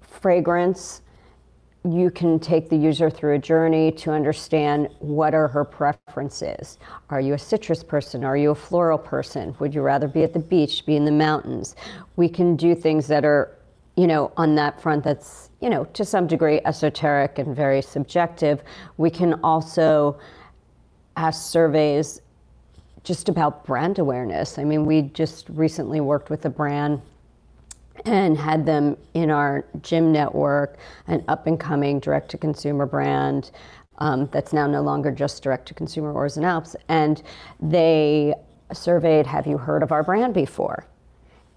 fragrance 0.00 1.02
you 1.92 2.10
can 2.10 2.38
take 2.38 2.68
the 2.68 2.76
user 2.76 3.08
through 3.08 3.34
a 3.34 3.38
journey 3.38 3.92
to 3.92 4.10
understand 4.10 4.88
what 4.98 5.34
are 5.34 5.48
her 5.48 5.64
preferences. 5.64 6.78
Are 7.10 7.20
you 7.20 7.34
a 7.34 7.38
citrus 7.38 7.82
person? 7.82 8.24
Are 8.24 8.36
you 8.36 8.50
a 8.50 8.54
floral 8.54 8.98
person? 8.98 9.54
Would 9.58 9.74
you 9.74 9.82
rather 9.82 10.08
be 10.08 10.22
at 10.22 10.32
the 10.32 10.38
beach, 10.38 10.84
be 10.84 10.96
in 10.96 11.04
the 11.04 11.12
mountains? 11.12 11.76
We 12.16 12.28
can 12.28 12.56
do 12.56 12.74
things 12.74 13.06
that 13.08 13.24
are, 13.24 13.56
you 13.96 14.06
know, 14.06 14.32
on 14.36 14.54
that 14.56 14.80
front 14.80 15.04
that's, 15.04 15.50
you 15.60 15.70
know, 15.70 15.84
to 15.84 16.04
some 16.04 16.26
degree 16.26 16.60
esoteric 16.64 17.38
and 17.38 17.54
very 17.54 17.82
subjective. 17.82 18.62
We 18.96 19.10
can 19.10 19.34
also 19.42 20.18
ask 21.16 21.50
surveys 21.50 22.20
just 23.02 23.28
about 23.28 23.64
brand 23.64 23.98
awareness. 23.98 24.58
I 24.58 24.64
mean, 24.64 24.84
we 24.84 25.02
just 25.02 25.48
recently 25.48 26.00
worked 26.00 26.28
with 26.28 26.44
a 26.44 26.50
brand 26.50 27.00
and 28.04 28.36
had 28.36 28.64
them 28.66 28.96
in 29.14 29.30
our 29.30 29.64
gym 29.82 30.12
network, 30.12 30.78
an 31.06 31.24
up 31.28 31.46
and 31.46 31.58
coming 31.58 32.00
direct 32.00 32.30
to 32.30 32.38
consumer 32.38 32.86
brand 32.86 33.50
um, 33.98 34.28
that's 34.32 34.52
now 34.52 34.66
no 34.66 34.80
longer 34.82 35.10
just 35.10 35.42
direct 35.42 35.66
to 35.68 35.74
consumer 35.74 36.12
Oars 36.12 36.36
and 36.36 36.46
Alps. 36.46 36.76
And 36.88 37.22
they 37.60 38.34
surveyed, 38.72 39.26
Have 39.26 39.46
you 39.46 39.58
heard 39.58 39.82
of 39.82 39.92
our 39.92 40.02
brand 40.02 40.34
before? 40.34 40.86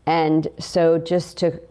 And 0.05 0.47
so 0.59 0.97
just 0.97 1.37
to 1.37 1.61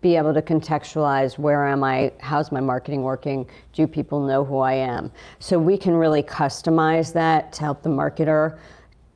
be 0.00 0.16
able 0.16 0.34
to 0.34 0.42
contextualize 0.42 1.38
where 1.38 1.66
am 1.66 1.82
I, 1.82 2.12
how's 2.20 2.52
my 2.52 2.60
marketing 2.60 3.02
working, 3.02 3.48
do 3.72 3.86
people 3.86 4.26
know 4.26 4.44
who 4.44 4.58
I 4.58 4.74
am? 4.74 5.10
So 5.38 5.58
we 5.58 5.78
can 5.78 5.94
really 5.94 6.22
customize 6.22 7.12
that 7.14 7.52
to 7.54 7.60
help 7.60 7.82
the 7.82 7.88
marketer 7.88 8.58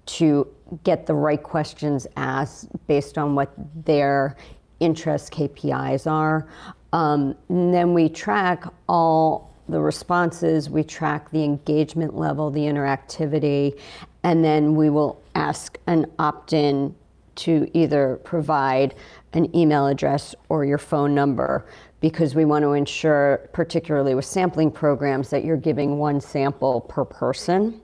to 0.06 0.46
get 0.82 1.06
the 1.06 1.14
right 1.14 1.42
questions 1.42 2.06
asked 2.16 2.68
based 2.86 3.18
on 3.18 3.34
what 3.34 3.52
their 3.84 4.36
interest 4.80 5.32
KPIs 5.32 6.10
are. 6.10 6.46
Um, 6.92 7.34
then 7.48 7.94
we 7.94 8.08
track 8.08 8.64
all 8.88 9.54
the 9.68 9.80
responses, 9.80 10.68
we 10.68 10.84
track 10.84 11.30
the 11.30 11.42
engagement 11.42 12.16
level, 12.16 12.50
the 12.50 12.60
interactivity, 12.60 13.78
and 14.22 14.44
then 14.44 14.74
we 14.74 14.90
will 14.90 15.20
ask 15.34 15.78
an 15.86 16.06
opt 16.18 16.52
in 16.52 16.94
to 17.36 17.68
either 17.74 18.20
provide 18.22 18.94
an 19.32 19.54
email 19.56 19.86
address 19.86 20.34
or 20.48 20.64
your 20.64 20.78
phone 20.78 21.14
number 21.14 21.66
because 22.00 22.34
we 22.34 22.44
want 22.44 22.62
to 22.62 22.72
ensure, 22.72 23.48
particularly 23.52 24.14
with 24.14 24.26
sampling 24.26 24.70
programs, 24.70 25.30
that 25.30 25.44
you're 25.44 25.56
giving 25.56 25.98
one 25.98 26.20
sample 26.20 26.82
per 26.82 27.04
person. 27.04 27.80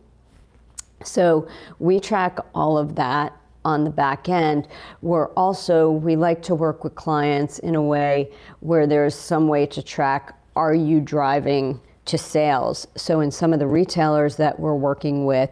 So 1.03 1.49
we 1.79 1.99
track 1.99 2.39
all 2.55 2.77
of 2.77 2.95
that 2.97 3.40
on 3.65 3.85
the 3.85 3.91
back 3.91 4.29
end. 4.29 4.69
We're 5.03 5.29
also, 5.35 5.91
we 5.91 6.17
like 6.17 6.43
to 6.43 6.55
work 6.55 6.83
with 6.85 6.95
clients 6.95 7.59
in 7.59 7.75
a 7.75 7.83
way 7.83 8.31
where 8.61 8.87
there's 8.87 9.15
some 9.15 9.49
way 9.49 9.67
to 9.67 9.83
track 9.83 10.37
are 10.57 10.75
you 10.75 11.01
driving 11.01 11.81
to 12.07 12.19
sales? 12.19 12.87
So, 12.97 13.21
in 13.21 13.31
some 13.31 13.53
of 13.53 13.61
the 13.61 13.69
retailers 13.69 14.37
that 14.37 14.59
we're 14.59 14.75
working 14.75 15.27
with, 15.27 15.51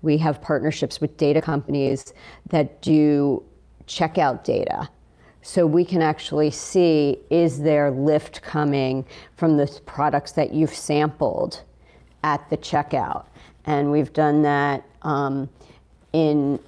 we 0.00 0.16
have 0.18 0.40
partnerships 0.40 1.00
with 1.00 1.16
data 1.16 1.42
companies 1.42 2.12
that 2.50 2.80
do 2.82 3.42
checkout 3.86 4.44
data. 4.44 4.88
So 5.42 5.66
we 5.66 5.84
can 5.84 6.02
actually 6.02 6.50
see 6.50 7.18
is 7.30 7.60
there 7.60 7.90
lift 7.90 8.42
coming 8.42 9.04
from 9.36 9.56
the 9.56 9.80
products 9.86 10.32
that 10.32 10.54
you've 10.54 10.74
sampled 10.74 11.62
at 12.22 12.48
the 12.48 12.56
checkout? 12.56 13.26
And 13.64 13.90
we've 13.90 14.12
done 14.12 14.42
that 14.42 14.84
um, 15.02 15.48
in 16.12 16.60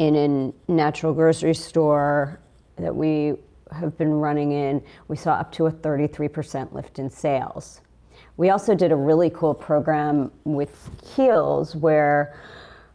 in 0.00 0.16
a 0.16 0.72
natural 0.72 1.12
grocery 1.12 1.52
store 1.52 2.40
that 2.76 2.96
we 2.96 3.34
have 3.70 3.98
been 3.98 4.14
running 4.14 4.52
in, 4.52 4.82
we 5.08 5.16
saw 5.16 5.32
up 5.32 5.52
to 5.52 5.66
a 5.66 5.70
33% 5.70 6.72
lift 6.72 6.98
in 6.98 7.10
sales. 7.10 7.82
We 8.38 8.48
also 8.48 8.74
did 8.74 8.92
a 8.92 8.96
really 8.96 9.28
cool 9.28 9.52
program 9.52 10.32
with 10.44 10.88
Kiehl's 11.04 11.76
where 11.76 12.34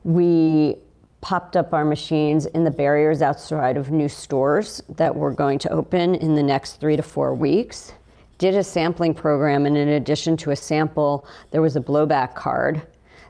we 0.03 0.77
popped 1.21 1.55
up 1.55 1.75
our 1.75 1.85
machines 1.85 2.47
in 2.47 2.63
the 2.63 2.71
barriers 2.71 3.21
outside 3.21 3.77
of 3.77 3.91
new 3.91 4.09
stores 4.09 4.81
that 4.89 5.15
were 5.15 5.31
going 5.31 5.59
to 5.59 5.69
open 5.69 6.15
in 6.15 6.33
the 6.33 6.41
next 6.41 6.79
three 6.79 6.95
to 6.95 7.03
four 7.03 7.35
weeks. 7.35 7.93
Did 8.39 8.55
a 8.55 8.63
sampling 8.63 9.13
program, 9.13 9.67
and 9.67 9.77
in 9.77 9.89
addition 9.89 10.37
to 10.37 10.49
a 10.49 10.55
sample, 10.55 11.27
there 11.51 11.61
was 11.61 11.75
a 11.75 11.81
blowback 11.81 12.33
card 12.33 12.81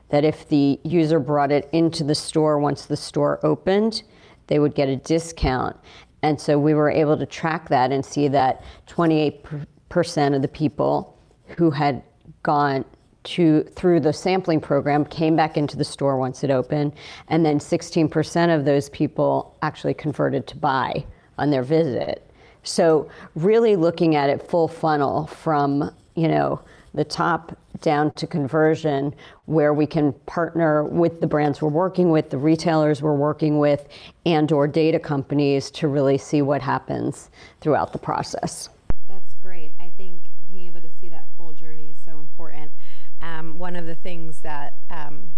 that 0.08 0.24
if 0.24 0.48
the 0.48 0.78
user 0.84 1.18
brought 1.18 1.50
it 1.50 1.68
into 1.72 2.04
the 2.04 2.14
store 2.14 2.58
once 2.58 2.86
the 2.86 2.96
store 2.96 3.40
opened, 3.42 4.02
they 4.46 4.58
would 4.58 4.74
get 4.74 4.88
a 4.88 4.96
discount. 4.96 5.76
And 6.22 6.40
so 6.40 6.58
we 6.58 6.74
were 6.74 6.90
able 6.90 7.16
to 7.16 7.26
track 7.26 7.68
that 7.68 7.92
and 7.92 8.04
see 8.04 8.28
that 8.28 8.62
28% 8.88 10.34
of 10.34 10.42
the 10.42 10.48
people 10.48 11.18
who 11.56 11.70
had 11.70 12.02
gone 12.42 12.84
to 13.24 13.64
through 13.74 14.00
the 14.00 14.12
sampling 14.12 14.60
program 14.60 15.04
came 15.04 15.34
back 15.34 15.56
into 15.56 15.76
the 15.76 15.84
store 15.84 16.16
once 16.16 16.44
it 16.44 16.50
opened 16.50 16.92
and 17.26 17.44
then 17.44 17.58
16% 17.58 18.54
of 18.54 18.64
those 18.64 18.88
people 18.90 19.56
actually 19.62 19.94
converted 19.94 20.46
to 20.46 20.56
buy 20.56 21.04
on 21.36 21.50
their 21.50 21.64
visit. 21.64 22.30
So 22.62 23.08
really 23.34 23.74
looking 23.76 24.14
at 24.14 24.30
it 24.30 24.48
full 24.48 24.68
funnel 24.68 25.26
from, 25.26 25.92
you 26.14 26.28
know, 26.28 26.60
the 26.96 27.04
top 27.04 27.56
down 27.82 28.10
to 28.12 28.26
conversion 28.26 29.14
where 29.44 29.72
we 29.74 29.86
can 29.86 30.12
partner 30.24 30.82
with 30.84 31.20
the 31.20 31.26
brands 31.26 31.60
we're 31.60 31.68
working 31.68 32.10
with 32.10 32.30
the 32.30 32.38
retailers 32.38 33.02
we're 33.02 33.14
working 33.14 33.58
with 33.58 33.86
and 34.24 34.50
or 34.50 34.66
data 34.66 34.98
companies 34.98 35.70
to 35.70 35.86
really 35.86 36.16
see 36.16 36.40
what 36.40 36.62
happens 36.62 37.30
throughout 37.60 37.92
the 37.92 37.98
process. 37.98 38.70
That's 39.08 39.34
great. 39.42 39.74
I 39.78 39.90
think 39.90 40.22
being 40.48 40.66
able 40.66 40.80
to 40.80 40.90
see 41.00 41.10
that 41.10 41.28
full 41.36 41.52
journey 41.52 41.90
is 41.90 41.98
so 42.02 42.18
important. 42.18 42.72
Um, 43.20 43.58
one 43.58 43.76
of 43.76 43.84
the 43.84 43.94
things 43.94 44.40
that 44.40 44.74
um, 44.90 45.32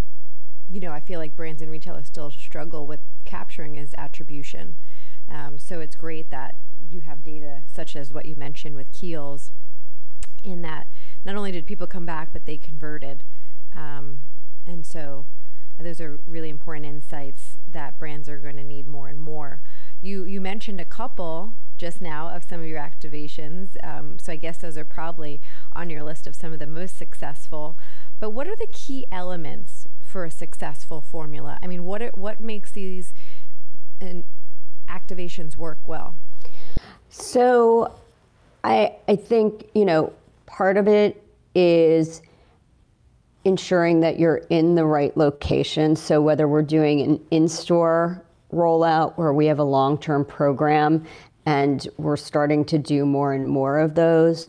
you 0.70 0.80
know 0.80 0.92
i 0.92 1.00
feel 1.00 1.18
like 1.18 1.34
brands 1.34 1.62
and 1.62 1.70
retailers 1.70 2.06
still 2.06 2.30
struggle 2.30 2.86
with 2.86 3.00
capturing 3.24 3.76
is 3.76 3.94
attribution. 3.98 4.76
Um, 5.28 5.58
so 5.58 5.80
it's 5.80 5.96
great 5.96 6.30
that 6.30 6.56
you 6.88 7.00
have 7.00 7.22
data 7.22 7.62
such 7.66 7.96
as 7.96 8.12
what 8.12 8.26
you 8.26 8.36
mentioned 8.36 8.76
with 8.76 8.92
Kiehl's 8.92 9.50
in 10.42 10.62
that 10.62 10.86
not 11.24 11.36
only 11.36 11.52
did 11.52 11.66
people 11.66 11.86
come 11.86 12.06
back, 12.06 12.32
but 12.32 12.46
they 12.46 12.56
converted. 12.56 13.22
Um, 13.76 14.20
and 14.66 14.86
so 14.86 15.26
uh, 15.78 15.82
those 15.82 16.00
are 16.00 16.20
really 16.26 16.48
important 16.48 16.86
insights 16.86 17.56
that 17.66 17.98
brands 17.98 18.28
are 18.28 18.38
going 18.38 18.56
to 18.56 18.64
need 18.64 18.86
more 18.86 19.08
and 19.08 19.18
more. 19.18 19.62
You, 20.00 20.24
you 20.24 20.40
mentioned 20.40 20.80
a 20.80 20.84
couple 20.84 21.54
just 21.76 22.00
now 22.00 22.28
of 22.28 22.44
some 22.44 22.60
of 22.60 22.66
your 22.66 22.80
activations. 22.80 23.76
Um, 23.84 24.18
so 24.18 24.32
I 24.32 24.36
guess 24.36 24.58
those 24.58 24.76
are 24.76 24.84
probably 24.84 25.40
on 25.74 25.90
your 25.90 26.02
list 26.02 26.26
of 26.26 26.34
some 26.34 26.52
of 26.52 26.58
the 26.58 26.66
most 26.66 26.96
successful. 26.96 27.78
But 28.20 28.30
what 28.30 28.46
are 28.48 28.56
the 28.56 28.68
key 28.72 29.06
elements 29.12 29.86
for 30.02 30.24
a 30.24 30.30
successful 30.30 31.00
formula? 31.00 31.58
I 31.62 31.66
mean, 31.66 31.84
what, 31.84 32.02
are, 32.02 32.10
what 32.14 32.40
makes 32.40 32.72
these 32.72 33.14
an 34.00 34.24
activations 34.88 35.56
work 35.56 35.78
well? 35.86 36.16
So 37.08 37.94
I, 38.64 38.96
I 39.06 39.16
think, 39.16 39.68
you 39.74 39.84
know, 39.84 40.12
part 40.48 40.76
of 40.76 40.88
it 40.88 41.22
is 41.54 42.22
ensuring 43.44 44.00
that 44.00 44.18
you're 44.18 44.42
in 44.50 44.74
the 44.74 44.84
right 44.84 45.16
location. 45.16 45.94
So 45.94 46.20
whether 46.20 46.48
we're 46.48 46.62
doing 46.62 47.00
an 47.00 47.20
in-store 47.30 48.24
rollout 48.52 49.16
where 49.16 49.32
we 49.32 49.46
have 49.46 49.58
a 49.58 49.64
long-term 49.64 50.24
program 50.24 51.06
and 51.46 51.86
we're 51.98 52.16
starting 52.16 52.64
to 52.64 52.78
do 52.78 53.06
more 53.06 53.32
and 53.32 53.46
more 53.46 53.78
of 53.78 53.94
those, 53.94 54.48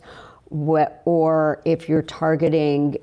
or 0.50 1.62
if 1.66 1.88
you're 1.88 2.02
targeting, 2.02 2.98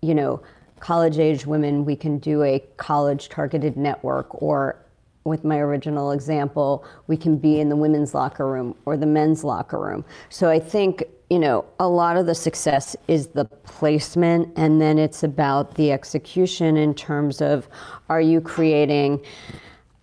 you 0.00 0.14
know, 0.14 0.42
college-age 0.80 1.46
women, 1.46 1.84
we 1.84 1.94
can 1.94 2.18
do 2.18 2.42
a 2.42 2.58
college-targeted 2.76 3.76
network, 3.76 4.42
or 4.42 4.76
with 5.24 5.44
my 5.44 5.58
original 5.58 6.10
example, 6.10 6.84
we 7.06 7.16
can 7.16 7.36
be 7.36 7.60
in 7.60 7.68
the 7.68 7.76
women's 7.76 8.12
locker 8.12 8.48
room 8.48 8.74
or 8.84 8.96
the 8.96 9.06
men's 9.06 9.44
locker 9.44 9.78
room. 9.78 10.04
So 10.28 10.50
I 10.50 10.58
think, 10.58 11.04
you 11.32 11.38
know, 11.38 11.64
a 11.80 11.88
lot 11.88 12.18
of 12.18 12.26
the 12.26 12.34
success 12.34 12.94
is 13.08 13.28
the 13.28 13.46
placement, 13.46 14.52
and 14.54 14.82
then 14.82 14.98
it's 14.98 15.22
about 15.22 15.76
the 15.76 15.90
execution 15.90 16.76
in 16.76 16.92
terms 16.94 17.40
of 17.40 17.66
are 18.10 18.20
you 18.20 18.38
creating, 18.38 19.18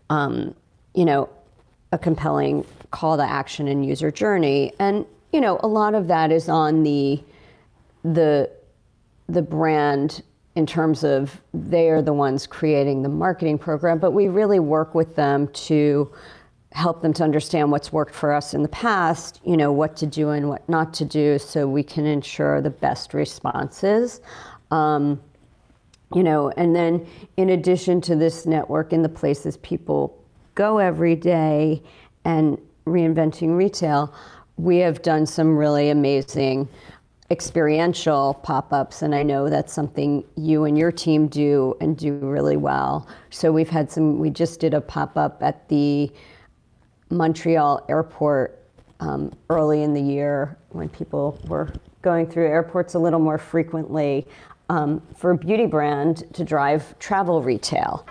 um, 0.09 0.55
you 0.95 1.05
know, 1.05 1.29
a 1.91 2.00
compelling 2.00 2.65
call 2.89 3.15
to 3.15 3.21
action 3.21 3.67
and 3.67 3.86
user 3.86 4.09
journey, 4.09 4.74
and 4.79 5.05
you 5.31 5.39
know, 5.39 5.59
a 5.62 5.67
lot 5.67 5.93
of 5.93 6.07
that 6.07 6.31
is 6.31 6.50
on 6.50 6.81
the 6.81 7.24
the 8.03 8.50
the 9.27 9.43
brand 9.43 10.24
in 10.55 10.65
terms 10.65 11.03
of 11.03 11.39
they 11.53 11.89
are 11.89 12.01
the 12.01 12.12
ones 12.12 12.48
creating 12.48 13.03
the 13.03 13.09
marketing 13.09 13.59
program, 13.59 14.00
but 14.00 14.13
we 14.13 14.29
really 14.29 14.59
work 14.59 14.95
with 14.95 15.15
them 15.15 15.48
to 15.50 16.12
help 16.71 17.01
them 17.01 17.13
to 17.13 17.23
understand 17.23 17.71
what's 17.71 17.91
worked 17.91 18.13
for 18.13 18.31
us 18.31 18.53
in 18.53 18.61
the 18.61 18.69
past, 18.69 19.41
you 19.43 19.57
know, 19.57 19.71
what 19.71 19.95
to 19.97 20.05
do 20.05 20.29
and 20.29 20.47
what 20.49 20.67
not 20.69 20.93
to 20.93 21.05
do, 21.05 21.39
so 21.39 21.67
we 21.67 21.83
can 21.83 22.05
ensure 22.05 22.61
the 22.61 22.69
best 22.69 23.13
responses. 23.13 24.21
Um, 24.71 25.19
you 26.13 26.23
know, 26.23 26.49
and 26.57 26.75
then 26.75 27.05
in 27.38 27.49
addition 27.49 28.01
to 28.01 28.15
this 28.15 28.45
network 28.45 28.93
in 28.93 29.01
the 29.01 29.09
places 29.09 29.57
people 29.57 30.23
go 30.55 30.77
every 30.79 31.15
day 31.15 31.81
and 32.25 32.59
reinventing 32.85 33.55
retail, 33.55 34.13
we 34.57 34.77
have 34.77 35.01
done 35.01 35.25
some 35.25 35.55
really 35.55 35.89
amazing 35.89 36.67
experiential 37.31 38.33
pop-ups 38.41 39.03
and 39.03 39.13
I 39.13 39.21
know 39.21 39.49
that's 39.49 39.71
something 39.71 40.23
you 40.35 40.63
and 40.63 40.75
your 40.75 40.91
team 40.91 41.27
do 41.27 41.75
and 41.79 41.95
do 41.95 42.15
really 42.15 42.57
well. 42.57 43.07
So 43.29 43.51
we've 43.51 43.69
had 43.69 43.91
some 43.91 44.17
we 44.17 44.31
just 44.31 44.59
did 44.59 44.73
a 44.73 44.81
pop-up 44.81 45.41
at 45.43 45.69
the 45.69 46.11
Montreal 47.10 47.86
airport 47.89 48.60
um, 49.00 49.32
early 49.50 49.84
in 49.84 49.94
the 49.94 50.01
year 50.01 50.58
when 50.70 50.89
people 50.89 51.39
were 51.48 51.74
going 52.01 52.28
through 52.28 52.48
airports 52.48 52.94
a 52.94 53.00
little 53.00 53.20
more 53.20 53.38
frequently 53.38 54.28
um, 54.70 55.01
for 55.16 55.32
a 55.32 55.38
beauty 55.38 55.66
brand 55.66 56.24
to 56.34 56.44
drive 56.44 56.98
travel 57.00 57.42
retail. 57.42 58.06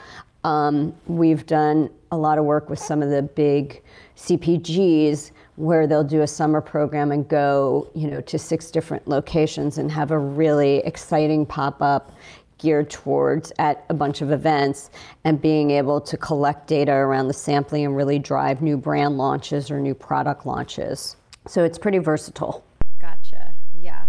Um, 0.44 0.94
we've 1.06 1.46
done 1.46 1.90
a 2.10 2.16
lot 2.16 2.38
of 2.38 2.44
work 2.44 2.70
with 2.70 2.78
some 2.78 3.02
of 3.02 3.10
the 3.10 3.22
big 3.22 3.82
CPGs 4.16 5.32
where 5.56 5.86
they'll 5.86 6.04
do 6.04 6.22
a 6.22 6.26
summer 6.26 6.60
program 6.60 7.10
and 7.10 7.28
go, 7.28 7.90
you 7.94 8.08
know, 8.08 8.20
to 8.22 8.38
six 8.38 8.70
different 8.70 9.06
locations 9.08 9.78
and 9.78 9.90
have 9.90 10.12
a 10.12 10.18
really 10.18 10.78
exciting 10.78 11.44
pop-up 11.44 12.12
geared 12.58 12.90
towards 12.90 13.52
at 13.58 13.84
a 13.88 13.94
bunch 13.94 14.20
of 14.20 14.30
events 14.30 14.90
and 15.24 15.40
being 15.40 15.70
able 15.70 16.00
to 16.00 16.16
collect 16.16 16.66
data 16.66 16.92
around 16.92 17.28
the 17.28 17.34
sampling 17.34 17.84
and 17.86 17.96
really 17.96 18.18
drive 18.18 18.60
new 18.60 18.76
brand 18.76 19.16
launches 19.16 19.70
or 19.70 19.80
new 19.80 19.94
product 19.94 20.44
launches. 20.44 21.16
So 21.46 21.64
it's 21.64 21.78
pretty 21.78 21.98
versatile. 21.98 22.64
Gotcha. 23.00 23.54
Yeah. 23.74 24.04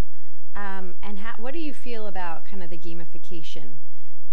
Um, 0.56 0.96
and 1.04 1.18
how, 1.20 1.36
what 1.38 1.54
do 1.54 1.60
you 1.60 1.74
feel 1.74 2.08
about 2.08 2.46
kind 2.46 2.64
of 2.64 2.70
the 2.70 2.78
gamification 2.78 3.76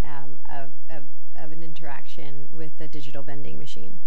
um, 0.05 0.39
of, 0.51 0.73
of, 0.91 1.05
of 1.37 1.53
an 1.53 1.63
interaction 1.63 2.49
with 2.53 2.81
a 2.81 2.89
digital 2.89 3.23
vending 3.23 3.59
machine? 3.59 3.99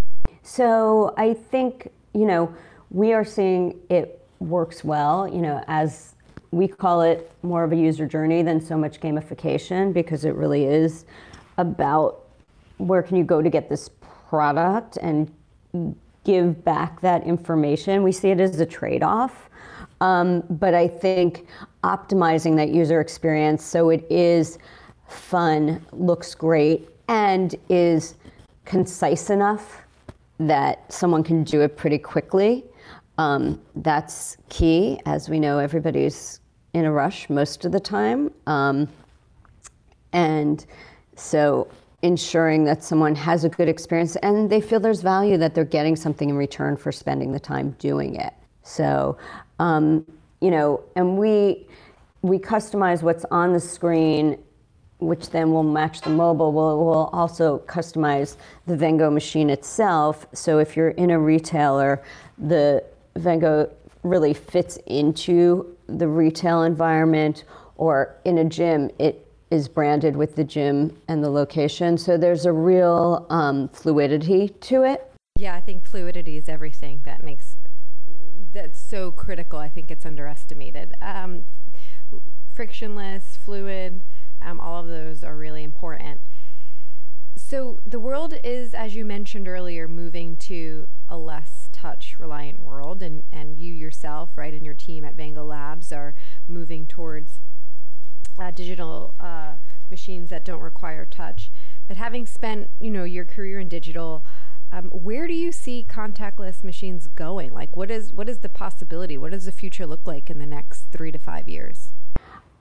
So 0.41 1.13
I 1.17 1.33
think, 1.33 1.91
you 2.13 2.25
know, 2.25 2.53
we 2.89 3.13
are 3.13 3.23
seeing 3.23 3.79
it 3.89 4.27
works 4.39 4.83
well, 4.83 5.27
you 5.27 5.41
know, 5.41 5.63
as 5.67 6.15
we 6.51 6.67
call 6.67 7.01
it 7.01 7.31
more 7.43 7.63
of 7.63 7.71
a 7.71 7.75
user 7.75 8.07
journey 8.07 8.41
than 8.41 8.59
so 8.59 8.77
much 8.77 8.99
gamification 8.99 9.93
because 9.93 10.25
it 10.25 10.35
really 10.35 10.65
is 10.65 11.05
about 11.57 12.25
where 12.77 13.03
can 13.03 13.17
you 13.17 13.23
go 13.23 13.41
to 13.41 13.49
get 13.49 13.69
this 13.69 13.89
product 14.29 14.97
and 15.01 15.31
give 16.23 16.63
back 16.63 17.01
that 17.01 17.23
information. 17.23 18.03
We 18.03 18.11
see 18.11 18.29
it 18.29 18.39
as 18.39 18.59
a 18.59 18.65
trade 18.65 19.03
off. 19.03 19.49
Um, 20.01 20.43
but 20.49 20.73
I 20.73 20.87
think 20.87 21.47
optimizing 21.83 22.55
that 22.55 22.69
user 22.69 23.01
experience 23.01 23.63
so 23.63 23.89
it 23.89 24.05
is 24.09 24.57
fun, 25.07 25.85
looks 25.91 26.35
great, 26.35 26.89
and 27.07 27.55
is 27.67 28.15
concise 28.65 29.29
enough 29.29 29.81
that 30.39 30.91
someone 30.91 31.23
can 31.23 31.43
do 31.43 31.61
it 31.61 31.75
pretty 31.75 31.97
quickly. 31.97 32.63
Um, 33.19 33.59
that's 33.75 34.37
key. 34.47 34.97
As 35.05 35.27
we 35.27 35.41
know, 35.41 35.59
everybody's 35.59 36.39
in 36.73 36.85
a 36.85 36.91
rush 36.91 37.29
most 37.29 37.65
of 37.65 37.73
the 37.73 37.79
time. 37.79 38.31
Um, 38.47 38.87
and 40.13 40.65
so 41.17 41.67
ensuring 42.01 42.63
that 42.63 42.81
someone 42.81 43.13
has 43.15 43.43
a 43.43 43.49
good 43.49 43.67
experience 43.67 44.15
and 44.17 44.49
they 44.49 44.61
feel 44.61 44.79
there's 44.79 45.01
value 45.01 45.35
that 45.35 45.53
they're 45.53 45.65
getting 45.65 45.97
something 45.97 46.29
in 46.29 46.37
return 46.37 46.77
for 46.77 46.93
spending 46.93 47.33
the 47.33 47.39
time 47.41 47.75
doing 47.77 48.15
it. 48.15 48.33
So, 48.63 49.17
um, 49.59 50.05
you 50.39 50.49
know, 50.49 50.81
and 50.95 51.17
we 51.17 51.67
we 52.21 52.39
customize 52.39 53.03
what's 53.03 53.25
on 53.25 53.51
the 53.51 53.59
screen 53.59 54.37
which 54.99 55.29
then 55.29 55.51
will 55.51 55.63
match 55.63 56.01
the 56.01 56.09
mobile, 56.09 56.51
will, 56.51 56.85
will 56.85 57.09
also 57.13 57.59
customize 57.59 58.35
the 58.67 58.75
Vengo 58.75 59.11
machine 59.11 59.49
itself. 59.49 60.27
So 60.33 60.59
if 60.59 60.75
you're 60.75 60.89
in 60.89 61.11
a 61.11 61.19
retailer, 61.19 62.03
the 62.37 62.83
Vengo 63.17 63.69
really 64.03 64.33
fits 64.33 64.77
into 64.85 65.75
the 65.87 66.07
retail 66.07 66.63
environment, 66.63 67.43
or 67.75 68.15
in 68.25 68.37
a 68.37 68.45
gym, 68.45 68.89
it 68.99 69.25
is 69.51 69.67
branded 69.67 70.15
with 70.15 70.35
the 70.35 70.43
gym 70.43 70.95
and 71.07 71.23
the 71.23 71.29
location. 71.29 71.97
So 71.97 72.17
there's 72.17 72.45
a 72.45 72.53
real 72.53 73.25
um, 73.29 73.67
fluidity 73.69 74.49
to 74.49 74.83
it. 74.83 75.11
Yeah, 75.35 75.55
I 75.55 75.61
think 75.61 75.85
fluidity 75.85 76.37
is 76.37 76.47
everything 76.47 77.01
that 77.05 77.23
makes 77.23 77.55
that's 78.51 78.79
so 78.79 79.11
critical. 79.11 79.59
I 79.59 79.69
think 79.69 79.91
it's 79.91 80.05
underestimated. 80.05 80.93
Um, 81.01 81.45
frictionless, 82.53 83.37
fluid 83.37 84.01
um, 84.41 84.59
all 84.59 84.81
of 84.81 84.87
those 84.87 85.23
are 85.23 85.35
really 85.35 85.63
important. 85.63 86.21
So 87.35 87.79
the 87.85 87.99
world 87.99 88.33
is, 88.43 88.73
as 88.73 88.95
you 88.95 89.05
mentioned 89.05 89.47
earlier, 89.47 89.87
moving 89.87 90.37
to 90.37 90.87
a 91.07 91.17
less 91.17 91.69
touch 91.71 92.17
reliant 92.19 92.59
world, 92.59 93.01
and, 93.01 93.23
and 93.31 93.59
you 93.59 93.73
yourself, 94.09 94.31
right, 94.35 94.53
and 94.53 94.65
your 94.65 94.73
team 94.73 95.05
at 95.05 95.15
Vengo 95.15 95.47
Labs 95.47 95.91
are 95.91 96.15
moving 96.47 96.87
towards 96.87 97.39
uh, 98.39 98.51
digital 98.51 99.13
uh, 99.19 99.53
machines 99.91 100.29
that 100.29 100.43
don't 100.45 100.61
require 100.61 101.05
touch. 101.05 101.51
But 101.87 101.97
having 101.97 102.25
spent, 102.25 102.69
you 102.79 102.89
know, 102.89 103.03
your 103.03 103.25
career 103.25 103.59
in 103.59 103.67
digital, 103.67 104.23
um, 104.71 104.85
where 104.85 105.27
do 105.27 105.33
you 105.33 105.51
see 105.51 105.85
contactless 105.87 106.63
machines 106.63 107.07
going? 107.07 107.53
Like, 107.53 107.75
what 107.75 107.91
is 107.91 108.13
what 108.13 108.29
is 108.29 108.39
the 108.39 108.49
possibility? 108.49 109.17
What 109.17 109.31
does 109.31 109.45
the 109.45 109.51
future 109.51 109.85
look 109.85 110.05
like 110.05 110.29
in 110.29 110.39
the 110.39 110.45
next 110.45 110.85
three 110.91 111.11
to 111.11 111.19
five 111.19 111.47
years? 111.47 111.89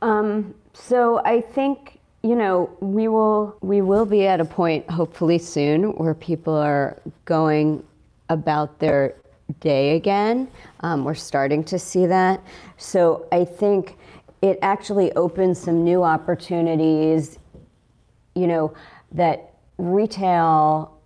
Um, 0.02 0.54
so 0.74 1.20
I 1.24 1.40
think 1.40 1.98
you 2.22 2.34
know 2.34 2.70
we 2.80 3.08
will 3.08 3.56
we 3.62 3.80
will 3.80 4.06
be 4.06 4.26
at 4.26 4.40
a 4.40 4.44
point 4.44 4.90
hopefully 4.90 5.38
soon 5.38 5.96
where 5.96 6.14
people 6.14 6.54
are 6.54 7.00
going 7.24 7.84
about 8.28 8.78
their 8.80 9.14
day 9.60 9.96
again. 9.96 10.48
Um, 10.80 11.04
we're 11.04 11.14
starting 11.14 11.64
to 11.64 11.78
see 11.78 12.06
that. 12.06 12.42
So 12.76 13.26
I 13.32 13.44
think 13.44 13.96
it 14.42 14.58
actually 14.62 15.12
opens 15.12 15.58
some 15.60 15.84
new 15.84 16.02
opportunities. 16.02 17.38
You 18.34 18.46
know 18.46 18.74
that 19.12 19.54
retail 19.78 20.98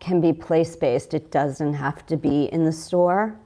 can 0.00 0.20
be 0.20 0.32
place 0.32 0.74
based. 0.74 1.14
It 1.14 1.30
doesn't 1.30 1.74
have 1.74 2.04
to 2.06 2.16
be 2.16 2.44
in 2.46 2.64
the 2.64 2.72
store. 2.72 3.36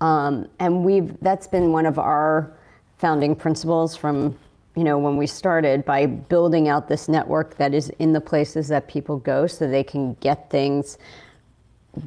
Um, 0.00 0.48
and 0.60 0.84
we've 0.84 1.18
that's 1.20 1.48
been 1.48 1.72
one 1.72 1.86
of 1.86 1.98
our 1.98 2.52
founding 2.98 3.34
principles 3.34 3.96
from 3.96 4.38
you 4.76 4.84
know 4.84 4.98
when 4.98 5.16
we 5.16 5.26
started 5.26 5.84
by 5.84 6.06
building 6.06 6.68
out 6.68 6.88
this 6.88 7.08
network 7.08 7.56
that 7.56 7.74
is 7.74 7.88
in 7.98 8.12
the 8.12 8.20
places 8.20 8.68
that 8.68 8.86
people 8.86 9.18
go 9.18 9.46
so 9.46 9.68
they 9.68 9.82
can 9.82 10.14
get 10.14 10.50
things 10.50 10.98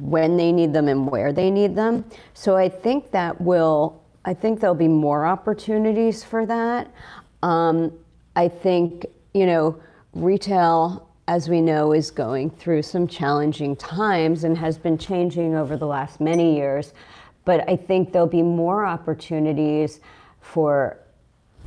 when 0.00 0.36
they 0.36 0.52
need 0.52 0.72
them 0.72 0.88
and 0.88 1.10
where 1.10 1.32
they 1.32 1.50
need 1.50 1.74
them 1.74 2.04
so 2.34 2.56
i 2.56 2.68
think 2.68 3.10
that 3.10 3.38
will 3.40 4.00
i 4.24 4.32
think 4.32 4.60
there'll 4.60 4.74
be 4.74 4.88
more 4.88 5.26
opportunities 5.26 6.22
for 6.24 6.46
that 6.46 6.90
um, 7.42 7.92
i 8.36 8.48
think 8.48 9.06
you 9.34 9.46
know 9.46 9.80
retail 10.14 11.08
as 11.28 11.48
we 11.48 11.60
know, 11.60 11.92
is 11.92 12.10
going 12.10 12.50
through 12.50 12.82
some 12.82 13.06
challenging 13.06 13.76
times 13.76 14.44
and 14.44 14.58
has 14.58 14.76
been 14.76 14.98
changing 14.98 15.54
over 15.54 15.76
the 15.76 15.86
last 15.86 16.20
many 16.20 16.56
years. 16.56 16.92
But 17.44 17.68
I 17.68 17.76
think 17.76 18.12
there'll 18.12 18.26
be 18.26 18.42
more 18.42 18.84
opportunities 18.84 20.00
for 20.40 20.98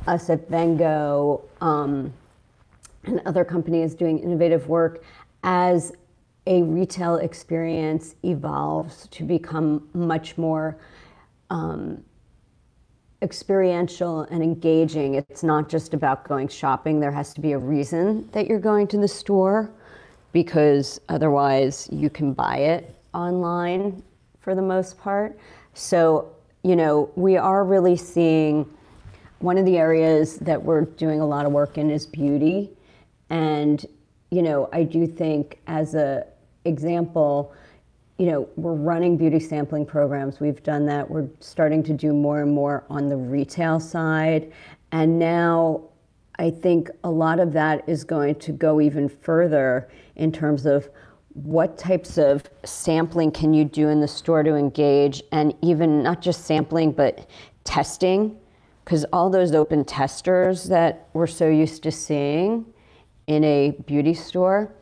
us 0.06 0.28
at 0.30 0.50
Vengo 0.50 1.42
um, 1.60 2.12
and 3.04 3.20
other 3.24 3.44
companies 3.44 3.94
doing 3.94 4.18
innovative 4.18 4.68
work 4.68 5.02
as 5.42 5.92
a 6.46 6.62
retail 6.62 7.16
experience 7.16 8.14
evolves 8.22 9.08
to 9.08 9.24
become 9.24 9.88
much 9.94 10.38
more 10.38 10.78
um, 11.50 12.02
experiential 13.22 14.22
and 14.30 14.42
engaging. 14.42 15.14
It's 15.14 15.42
not 15.42 15.68
just 15.68 15.94
about 15.94 16.24
going 16.24 16.48
shopping. 16.48 17.00
There 17.00 17.10
has 17.10 17.34
to 17.34 17.40
be 17.40 17.52
a 17.52 17.58
reason 17.58 18.28
that 18.32 18.46
you're 18.46 18.60
going 18.60 18.86
to 18.88 18.98
the 18.98 19.08
store 19.08 19.70
because 20.32 21.00
otherwise 21.08 21.88
you 21.90 22.10
can 22.10 22.32
buy 22.32 22.58
it 22.58 22.94
online 23.14 24.02
for 24.38 24.54
the 24.54 24.62
most 24.62 24.98
part. 24.98 25.38
So, 25.74 26.32
you 26.62 26.76
know, 26.76 27.10
we 27.16 27.36
are 27.36 27.64
really 27.64 27.96
seeing 27.96 28.68
one 29.38 29.58
of 29.58 29.64
the 29.64 29.78
areas 29.78 30.36
that 30.38 30.62
we're 30.62 30.82
doing 30.82 31.20
a 31.20 31.26
lot 31.26 31.46
of 31.46 31.52
work 31.52 31.78
in 31.78 31.90
is 31.90 32.06
beauty. 32.06 32.70
And, 33.30 33.84
you 34.30 34.42
know, 34.42 34.68
I 34.72 34.82
do 34.82 35.06
think 35.06 35.58
as 35.66 35.94
a 35.94 36.26
example, 36.66 37.52
you 38.18 38.26
know, 38.26 38.48
we're 38.56 38.74
running 38.74 39.16
beauty 39.16 39.40
sampling 39.40 39.86
programs. 39.86 40.40
We've 40.40 40.62
done 40.62 40.86
that. 40.86 41.08
We're 41.08 41.28
starting 41.40 41.82
to 41.84 41.92
do 41.92 42.12
more 42.12 42.40
and 42.42 42.52
more 42.52 42.84
on 42.88 43.08
the 43.08 43.16
retail 43.16 43.78
side. 43.78 44.52
And 44.92 45.18
now 45.18 45.82
I 46.38 46.50
think 46.50 46.90
a 47.04 47.10
lot 47.10 47.40
of 47.40 47.52
that 47.52 47.88
is 47.88 48.04
going 48.04 48.36
to 48.36 48.52
go 48.52 48.80
even 48.80 49.08
further 49.08 49.88
in 50.16 50.32
terms 50.32 50.66
of 50.66 50.88
what 51.34 51.76
types 51.76 52.16
of 52.16 52.44
sampling 52.64 53.30
can 53.30 53.52
you 53.52 53.64
do 53.64 53.88
in 53.88 54.00
the 54.00 54.08
store 54.08 54.42
to 54.42 54.54
engage 54.54 55.22
and 55.32 55.54
even 55.60 56.02
not 56.02 56.22
just 56.22 56.46
sampling 56.46 56.92
but 56.92 57.28
testing 57.64 58.38
because 58.84 59.04
all 59.12 59.28
those 59.28 59.52
open 59.52 59.84
testers 59.84 60.64
that 60.64 61.08
we're 61.12 61.26
so 61.26 61.48
used 61.48 61.82
to 61.82 61.92
seeing 61.92 62.64
in 63.26 63.44
a 63.44 63.72
beauty 63.86 64.14
store 64.14 64.72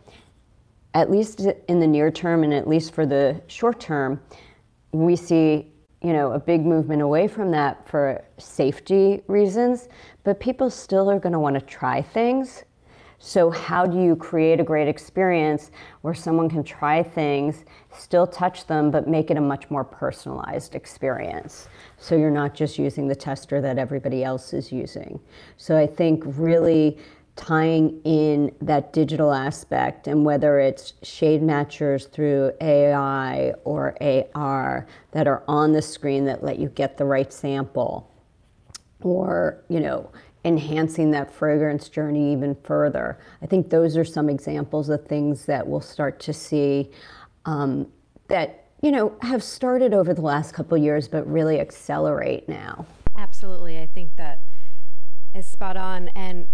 at 0.95 1.11
least 1.11 1.41
in 1.69 1.81
the 1.81 1.87
near 1.87 2.11
term 2.11 2.45
and 2.45 2.55
at 2.55 2.69
least 2.69 2.95
for 2.95 3.05
the 3.05 3.41
short 3.49 3.81
term, 3.81 4.21
we 4.93 5.17
see 5.17 5.73
you 6.03 6.13
know 6.13 6.33
a 6.33 6.39
big 6.39 6.65
movement 6.65 7.03
away 7.03 7.27
from 7.27 7.51
that 7.51 7.87
for 7.89 8.25
safety 8.39 9.23
reasons, 9.27 9.89
but 10.23 10.39
people 10.41 10.71
still 10.71 11.11
are 11.11 11.19
going 11.19 11.33
to 11.33 11.39
want 11.39 11.55
to 11.55 11.61
try 11.61 12.01
things. 12.01 12.65
So 13.19 13.49
how 13.49 13.87
do 13.87 13.99
you 14.03 14.17
create 14.17 14.61
a 14.61 14.63
great 14.65 14.87
experience 14.87 15.71
where 16.03 16.13
someone 16.13 16.51
can 16.51 16.63
try 16.63 17.03
things, 17.03 17.65
still 17.91 18.27
touch 18.27 18.67
them, 18.67 18.91
but 18.91 19.09
make 19.09 19.31
it 19.31 19.39
a 19.39 19.41
much 19.41 19.71
more 19.71 19.83
personalized 19.83 20.75
experience? 20.75 21.69
So 21.97 22.17
you're 22.17 22.31
not 22.31 22.55
just 22.55 22.79
using 22.79 23.09
the 23.09 23.15
tester 23.15 23.63
that 23.63 23.79
everybody 23.79 24.25
else 24.25 24.53
is 24.53 24.71
using. 24.71 25.19
So 25.57 25.75
I 25.75 25.87
think 25.87 26.23
really 26.27 26.99
tying 27.37 28.01
in 28.05 28.55
that 28.61 28.93
digital 28.93 29.33
aspect 29.33 30.07
and 30.07 30.25
whether 30.25 30.61
it's 30.61 30.95
shade 31.03 31.43
matchers 31.43 32.09
through 32.11 32.53
AI 32.61 33.53
or 33.65 33.97
AR 34.35 34.87
that 35.11 35.27
are 35.27 35.43
on 35.49 35.73
the 35.73 35.83
screen 35.83 36.25
that 36.27 36.45
let 36.45 36.59
you 36.59 36.69
get 36.69 36.97
the 36.97 37.05
right 37.05 37.33
sample 37.33 38.09
or 39.01 39.63
you 39.69 39.81
know 39.81 40.09
enhancing 40.45 41.11
that 41.11 41.33
fragrance 41.33 41.89
journey 41.89 42.33
even 42.33 42.55
further. 42.63 43.19
I 43.43 43.47
think 43.47 43.71
those 43.71 43.97
are 43.97 44.05
some 44.05 44.29
examples 44.29 44.89
of 44.89 45.07
things 45.07 45.47
that 45.47 45.67
we'll 45.67 45.81
start 45.81 46.21
to 46.21 46.33
see 46.33 46.91
um, 47.47 47.89
that 48.29 48.67
you 48.81 48.93
know 48.93 49.17
have 49.23 49.43
started 49.43 49.93
over 49.93 50.15
the 50.15 50.23
last 50.23 50.53
couple 50.53 50.79
years 50.79 51.09
but 51.09 51.27
really 51.27 51.59
accelerate 51.59 52.49
now. 52.49 52.87
Absolutely. 53.17 53.81
I 53.81 53.87
think 53.87 54.17
that 54.17 54.43
is 55.35 55.47
spot 55.47 55.77
on. 55.77 56.09
And 56.15 56.47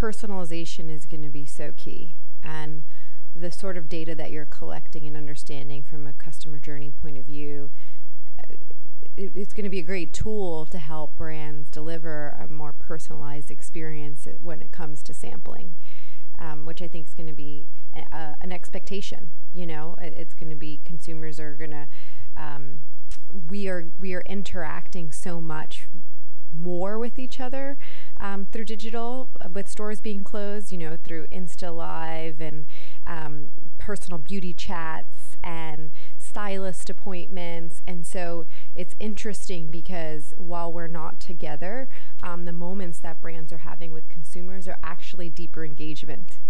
personalization 0.00 0.90
is 0.90 1.04
going 1.04 1.22
to 1.22 1.28
be 1.28 1.44
so 1.44 1.72
key. 1.76 2.14
And 2.42 2.84
the 3.36 3.52
sort 3.52 3.76
of 3.76 3.88
data 3.88 4.14
that 4.14 4.30
you're 4.30 4.46
collecting 4.46 5.06
and 5.06 5.16
understanding 5.16 5.82
from 5.82 6.06
a 6.06 6.12
customer 6.12 6.58
journey 6.58 6.90
point 6.90 7.18
of 7.18 7.26
view, 7.26 7.70
uh, 8.38 8.54
it's 9.16 9.52
going 9.52 9.64
to 9.64 9.70
be 9.70 9.80
a 9.80 9.84
great 9.84 10.12
tool 10.14 10.64
to 10.66 10.78
help 10.78 11.16
brands 11.16 11.68
deliver 11.68 12.36
a 12.40 12.48
more 12.50 12.72
personalized 12.72 13.50
experience 13.50 14.26
when 14.40 14.62
it 14.62 14.72
comes 14.72 15.02
to 15.02 15.12
sampling, 15.12 15.74
um, 16.38 16.64
which 16.64 16.80
I 16.80 16.88
think 16.88 17.06
is 17.06 17.14
going 17.14 17.26
to 17.26 17.34
be 17.34 17.68
a, 17.94 18.36
an 18.40 18.52
expectation. 18.52 19.30
You 19.52 19.66
know, 19.66 19.96
it's 20.00 20.32
going 20.32 20.50
to 20.50 20.56
be 20.56 20.80
consumers 20.84 21.38
are 21.38 21.54
going 21.54 21.72
to. 21.72 21.86
Um, 22.36 22.80
we 23.48 23.68
are 23.68 23.90
we 23.98 24.14
are 24.14 24.22
interacting 24.22 25.12
so 25.12 25.40
much 25.40 25.86
more 26.52 26.98
with 26.98 27.18
each 27.18 27.38
other 27.40 27.76
um, 28.20 28.46
through 28.52 28.66
digital, 28.66 29.30
uh, 29.40 29.48
with 29.48 29.68
stores 29.68 30.00
being 30.00 30.22
closed, 30.22 30.70
you 30.70 30.78
know, 30.78 30.96
through 31.02 31.26
Insta 31.28 31.74
Live 31.74 32.40
and 32.40 32.66
um, 33.06 33.48
personal 33.78 34.18
beauty 34.18 34.52
chats 34.52 35.36
and 35.42 35.90
stylist 36.18 36.90
appointments. 36.90 37.82
And 37.86 38.06
so 38.06 38.46
it's 38.76 38.94
interesting 39.00 39.68
because 39.68 40.34
while 40.36 40.72
we're 40.72 40.86
not 40.86 41.18
together, 41.18 41.88
um, 42.22 42.44
the 42.44 42.52
moments 42.52 42.98
that 43.00 43.20
brands 43.20 43.52
are 43.52 43.58
having 43.58 43.92
with 43.92 44.08
consumers 44.08 44.68
are 44.68 44.78
actually 44.82 45.30
deeper 45.30 45.64
engagement. 45.64 46.40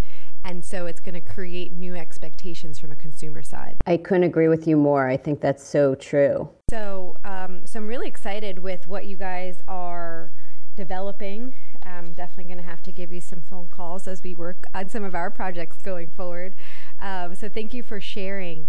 And 0.42 0.64
so 0.64 0.86
it's 0.86 1.00
going 1.00 1.14
to 1.14 1.20
create 1.20 1.72
new 1.72 1.94
expectations 1.94 2.78
from 2.78 2.90
a 2.90 2.96
consumer 2.96 3.42
side. 3.42 3.76
I 3.86 3.98
couldn't 3.98 4.24
agree 4.24 4.48
with 4.48 4.66
you 4.66 4.76
more. 4.76 5.06
I 5.06 5.16
think 5.16 5.40
that's 5.40 5.62
so 5.62 5.94
true. 5.94 6.48
So, 6.70 7.16
um, 7.24 7.66
so 7.66 7.78
I'm 7.78 7.86
really 7.86 8.08
excited 8.08 8.58
with 8.58 8.88
what 8.88 9.04
you 9.04 9.16
guys 9.16 9.60
are 9.68 10.32
developing. 10.76 11.54
I'm 11.82 12.12
definitely 12.12 12.44
going 12.44 12.64
to 12.64 12.70
have 12.70 12.82
to 12.82 12.92
give 12.92 13.12
you 13.12 13.20
some 13.20 13.40
phone 13.40 13.68
calls 13.68 14.06
as 14.06 14.22
we 14.22 14.34
work 14.34 14.66
on 14.74 14.88
some 14.88 15.04
of 15.04 15.14
our 15.14 15.30
projects 15.30 15.78
going 15.78 16.08
forward. 16.08 16.54
Um, 17.00 17.34
so 17.34 17.48
thank 17.48 17.74
you 17.74 17.82
for 17.82 18.00
sharing 18.00 18.68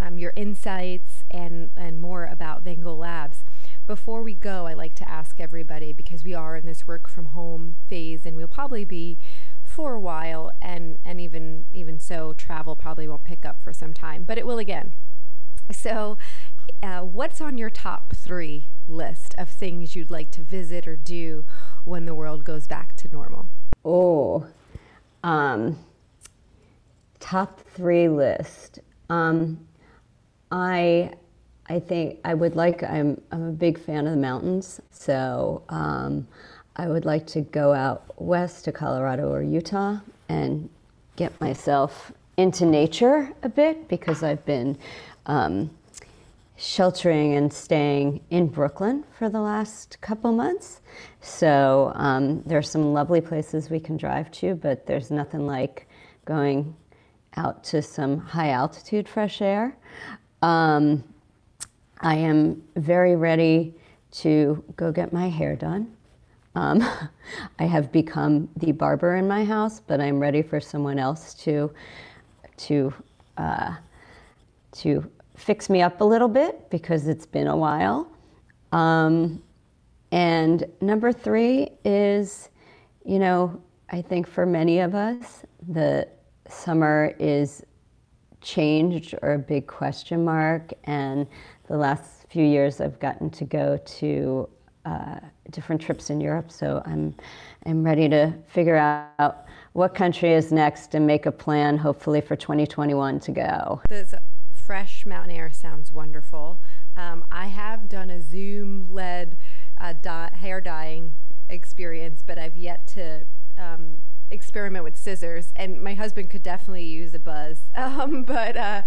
um, 0.00 0.18
your 0.18 0.32
insights 0.36 1.24
and, 1.30 1.70
and 1.76 2.00
more 2.00 2.24
about 2.24 2.64
Vengo 2.64 2.96
Labs. 2.96 3.44
Before 3.86 4.22
we 4.22 4.32
go, 4.32 4.66
I 4.66 4.72
like 4.72 4.94
to 4.96 5.08
ask 5.08 5.38
everybody 5.38 5.92
because 5.92 6.24
we 6.24 6.34
are 6.34 6.56
in 6.56 6.66
this 6.66 6.86
work 6.86 7.08
from 7.08 7.26
home 7.26 7.76
phase 7.88 8.24
and 8.24 8.36
we'll 8.36 8.46
probably 8.48 8.84
be 8.84 9.18
for 9.62 9.94
a 9.94 10.00
while 10.00 10.52
and, 10.62 10.98
and 11.04 11.20
even 11.20 11.66
even 11.72 11.98
so 11.98 12.32
travel 12.34 12.76
probably 12.76 13.08
won't 13.08 13.24
pick 13.24 13.44
up 13.44 13.60
for 13.60 13.72
some 13.72 13.92
time, 13.92 14.24
but 14.24 14.38
it 14.38 14.46
will 14.46 14.58
again. 14.58 14.92
So 15.72 16.18
uh, 16.82 17.00
what's 17.00 17.40
on 17.40 17.58
your 17.58 17.70
top 17.70 18.14
three 18.14 18.68
list 18.88 19.34
of 19.38 19.48
things 19.48 19.96
you'd 19.96 20.10
like 20.10 20.30
to 20.32 20.42
visit 20.42 20.86
or 20.86 20.96
do 20.96 21.44
when 21.84 22.06
the 22.06 22.14
world 22.14 22.44
goes 22.44 22.66
back 22.66 22.94
to 22.96 23.08
normal? 23.08 23.48
Oh, 23.84 24.46
um, 25.22 25.78
top 27.20 27.60
three 27.60 28.08
list. 28.08 28.80
Um, 29.08 29.66
I 30.50 31.14
I 31.66 31.80
think 31.80 32.20
I 32.24 32.34
would 32.34 32.56
like. 32.56 32.82
I'm 32.82 33.20
I'm 33.32 33.48
a 33.48 33.52
big 33.52 33.78
fan 33.78 34.06
of 34.06 34.12
the 34.12 34.18
mountains, 34.18 34.80
so 34.90 35.62
um, 35.68 36.26
I 36.76 36.88
would 36.88 37.04
like 37.04 37.26
to 37.28 37.40
go 37.40 37.72
out 37.72 38.20
west 38.20 38.64
to 38.66 38.72
Colorado 38.72 39.32
or 39.32 39.42
Utah 39.42 39.98
and 40.28 40.68
get 41.16 41.38
myself 41.40 42.12
into 42.36 42.66
nature 42.66 43.32
a 43.42 43.48
bit 43.48 43.88
because 43.88 44.22
I've 44.22 44.44
been 44.44 44.76
um, 45.26 45.70
sheltering 46.56 47.34
and 47.34 47.52
staying 47.52 48.20
in 48.30 48.46
Brooklyn 48.46 49.04
for 49.18 49.28
the 49.28 49.40
last 49.40 50.00
couple 50.00 50.32
months. 50.32 50.80
So 51.20 51.92
um, 51.94 52.42
there 52.42 52.58
are 52.58 52.62
some 52.62 52.92
lovely 52.92 53.20
places 53.20 53.70
we 53.70 53.80
can 53.80 53.96
drive 53.96 54.30
to, 54.32 54.54
but 54.54 54.86
there's 54.86 55.10
nothing 55.10 55.46
like 55.46 55.88
going 56.24 56.74
out 57.36 57.64
to 57.64 57.82
some 57.82 58.18
high 58.18 58.50
altitude 58.50 59.08
fresh 59.08 59.42
air. 59.42 59.76
Um, 60.42 61.02
I 62.00 62.14
am 62.16 62.62
very 62.76 63.16
ready 63.16 63.74
to 64.12 64.62
go 64.76 64.92
get 64.92 65.12
my 65.12 65.28
hair 65.28 65.56
done. 65.56 65.96
Um, 66.54 66.88
I 67.58 67.64
have 67.64 67.90
become 67.90 68.48
the 68.56 68.70
barber 68.72 69.16
in 69.16 69.26
my 69.26 69.44
house, 69.44 69.80
but 69.80 70.00
I'm 70.00 70.20
ready 70.20 70.42
for 70.42 70.60
someone 70.60 70.98
else 70.98 71.34
to 71.34 71.72
to 72.56 72.94
uh, 73.36 73.74
to 74.70 75.10
fix 75.36 75.68
me 75.68 75.82
up 75.82 76.00
a 76.00 76.04
little 76.04 76.28
bit 76.28 76.70
because 76.70 77.08
it's 77.08 77.26
been 77.26 77.46
a 77.46 77.56
while. 77.56 78.10
Um, 78.72 79.42
and 80.12 80.64
number 80.80 81.12
three 81.12 81.70
is, 81.84 82.50
you 83.04 83.18
know, 83.18 83.60
I 83.90 84.02
think 84.02 84.26
for 84.26 84.46
many 84.46 84.80
of 84.80 84.94
us, 84.94 85.44
the 85.68 86.08
summer 86.48 87.14
is 87.18 87.64
changed 88.40 89.14
or 89.22 89.34
a 89.34 89.38
big 89.38 89.66
question 89.66 90.24
mark. 90.24 90.72
And 90.84 91.26
the 91.68 91.76
last 91.76 92.26
few 92.28 92.44
years, 92.44 92.80
I've 92.80 92.98
gotten 93.00 93.30
to 93.30 93.44
go 93.44 93.78
to 93.84 94.48
uh, 94.84 95.18
different 95.50 95.80
trips 95.80 96.10
in 96.10 96.20
Europe. 96.20 96.50
So 96.50 96.82
I'm, 96.84 97.14
I'm 97.66 97.82
ready 97.82 98.08
to 98.08 98.34
figure 98.48 98.76
out 98.76 99.46
what 99.72 99.94
country 99.94 100.32
is 100.32 100.52
next 100.52 100.94
and 100.94 101.06
make 101.06 101.26
a 101.26 101.32
plan, 101.32 101.76
hopefully, 101.76 102.20
for 102.20 102.36
2021 102.36 103.18
to 103.20 103.32
go. 103.32 103.80
The 103.88 104.20
fresh 104.64 105.04
mountain 105.04 105.36
air 105.36 105.50
sounds 105.52 105.92
wonderful. 105.92 106.60
Um, 106.96 107.24
I 107.30 107.48
have 107.48 107.88
done 107.88 108.10
a 108.10 108.20
Zoom 108.20 108.92
led 108.92 109.36
uh, 109.78 109.92
dye, 110.00 110.30
hair 110.32 110.60
dyeing 110.60 111.16
experience, 111.48 112.22
but 112.22 112.38
I've 112.38 112.56
yet 112.56 112.86
to 112.88 113.26
um, 113.58 113.98
experiment 114.30 114.84
with 114.84 114.96
scissors. 114.96 115.52
And 115.54 115.82
my 115.82 115.94
husband 115.94 116.30
could 116.30 116.42
definitely 116.42 116.84
use 116.84 117.14
a 117.14 117.18
buzz. 117.18 117.60
Um, 117.76 118.22
but 118.22 118.56
uh, 118.56 118.82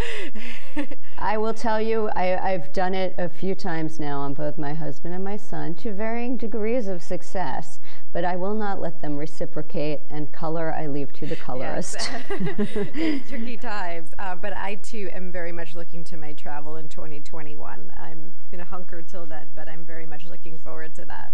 I 1.20 1.38
will 1.38 1.54
tell 1.54 1.80
you, 1.80 2.10
I, 2.16 2.52
have 2.52 2.74
done 2.74 2.94
it 2.94 3.14
a 3.18 3.30
few 3.30 3.54
times 3.54 4.00
now 4.00 4.20
on 4.20 4.34
both 4.34 4.58
my 4.58 4.74
husband 4.74 5.14
and 5.14 5.24
my 5.24 5.38
son 5.38 5.76
to 5.76 5.94
varying 5.94 6.36
degrees 6.36 6.88
of 6.88 7.04
success. 7.04 7.80
But 8.14 8.24
I 8.26 8.36
will 8.36 8.56
not 8.56 8.82
let 8.82 9.02
them 9.02 9.18
reciprocate, 9.18 10.02
and 10.10 10.32
color 10.32 10.74
I 10.74 10.88
leave 10.88 11.14
to 11.14 11.26
the 11.28 11.36
colorist. 11.36 12.10
Yes. 12.30 13.28
tricky 13.30 13.58
times. 13.62 14.10
Uh, 14.18 14.36
but 14.36 14.54
I 14.56 14.76
too 14.76 15.10
am 15.14 15.32
very 15.32 15.52
much 15.52 15.76
looking 15.76 16.04
to 16.06 16.18
my 16.18 16.34
travel 16.34 16.78
in 16.78 16.90
2021. 16.90 17.92
I'm 17.98 18.34
going 18.52 18.64
to 18.64 18.70
hunker 18.70 19.02
till 19.02 19.26
then, 19.26 19.48
but 19.56 19.68
I'm 19.70 19.86
very 19.86 20.06
much 20.06 20.26
looking 20.26 20.58
forward 20.60 20.96
to 20.96 21.06
that. 21.06 21.32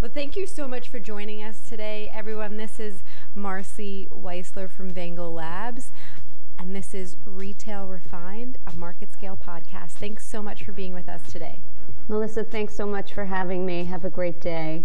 Well, 0.00 0.10
thank 0.12 0.36
you 0.36 0.46
so 0.46 0.66
much 0.66 0.88
for 0.88 0.98
joining 0.98 1.42
us 1.42 1.60
today, 1.60 2.10
everyone. 2.14 2.56
This 2.56 2.80
is 2.80 3.02
Marci 3.36 4.08
Weisler 4.08 4.70
from 4.70 4.90
Vengo 4.90 5.30
Labs, 5.32 5.92
and 6.58 6.74
this 6.74 6.94
is 6.94 7.16
Retail 7.26 7.86
Refined, 7.86 8.56
a 8.66 8.72
MarketScale 8.72 9.38
podcast. 9.38 9.92
Thanks 9.92 10.26
so 10.26 10.42
much 10.42 10.64
for 10.64 10.72
being 10.72 10.94
with 10.94 11.08
us 11.08 11.20
today. 11.30 11.60
Melissa, 12.08 12.42
thanks 12.42 12.74
so 12.74 12.86
much 12.86 13.12
for 13.12 13.26
having 13.26 13.66
me. 13.66 13.84
Have 13.84 14.04
a 14.04 14.10
great 14.10 14.40
day. 14.40 14.84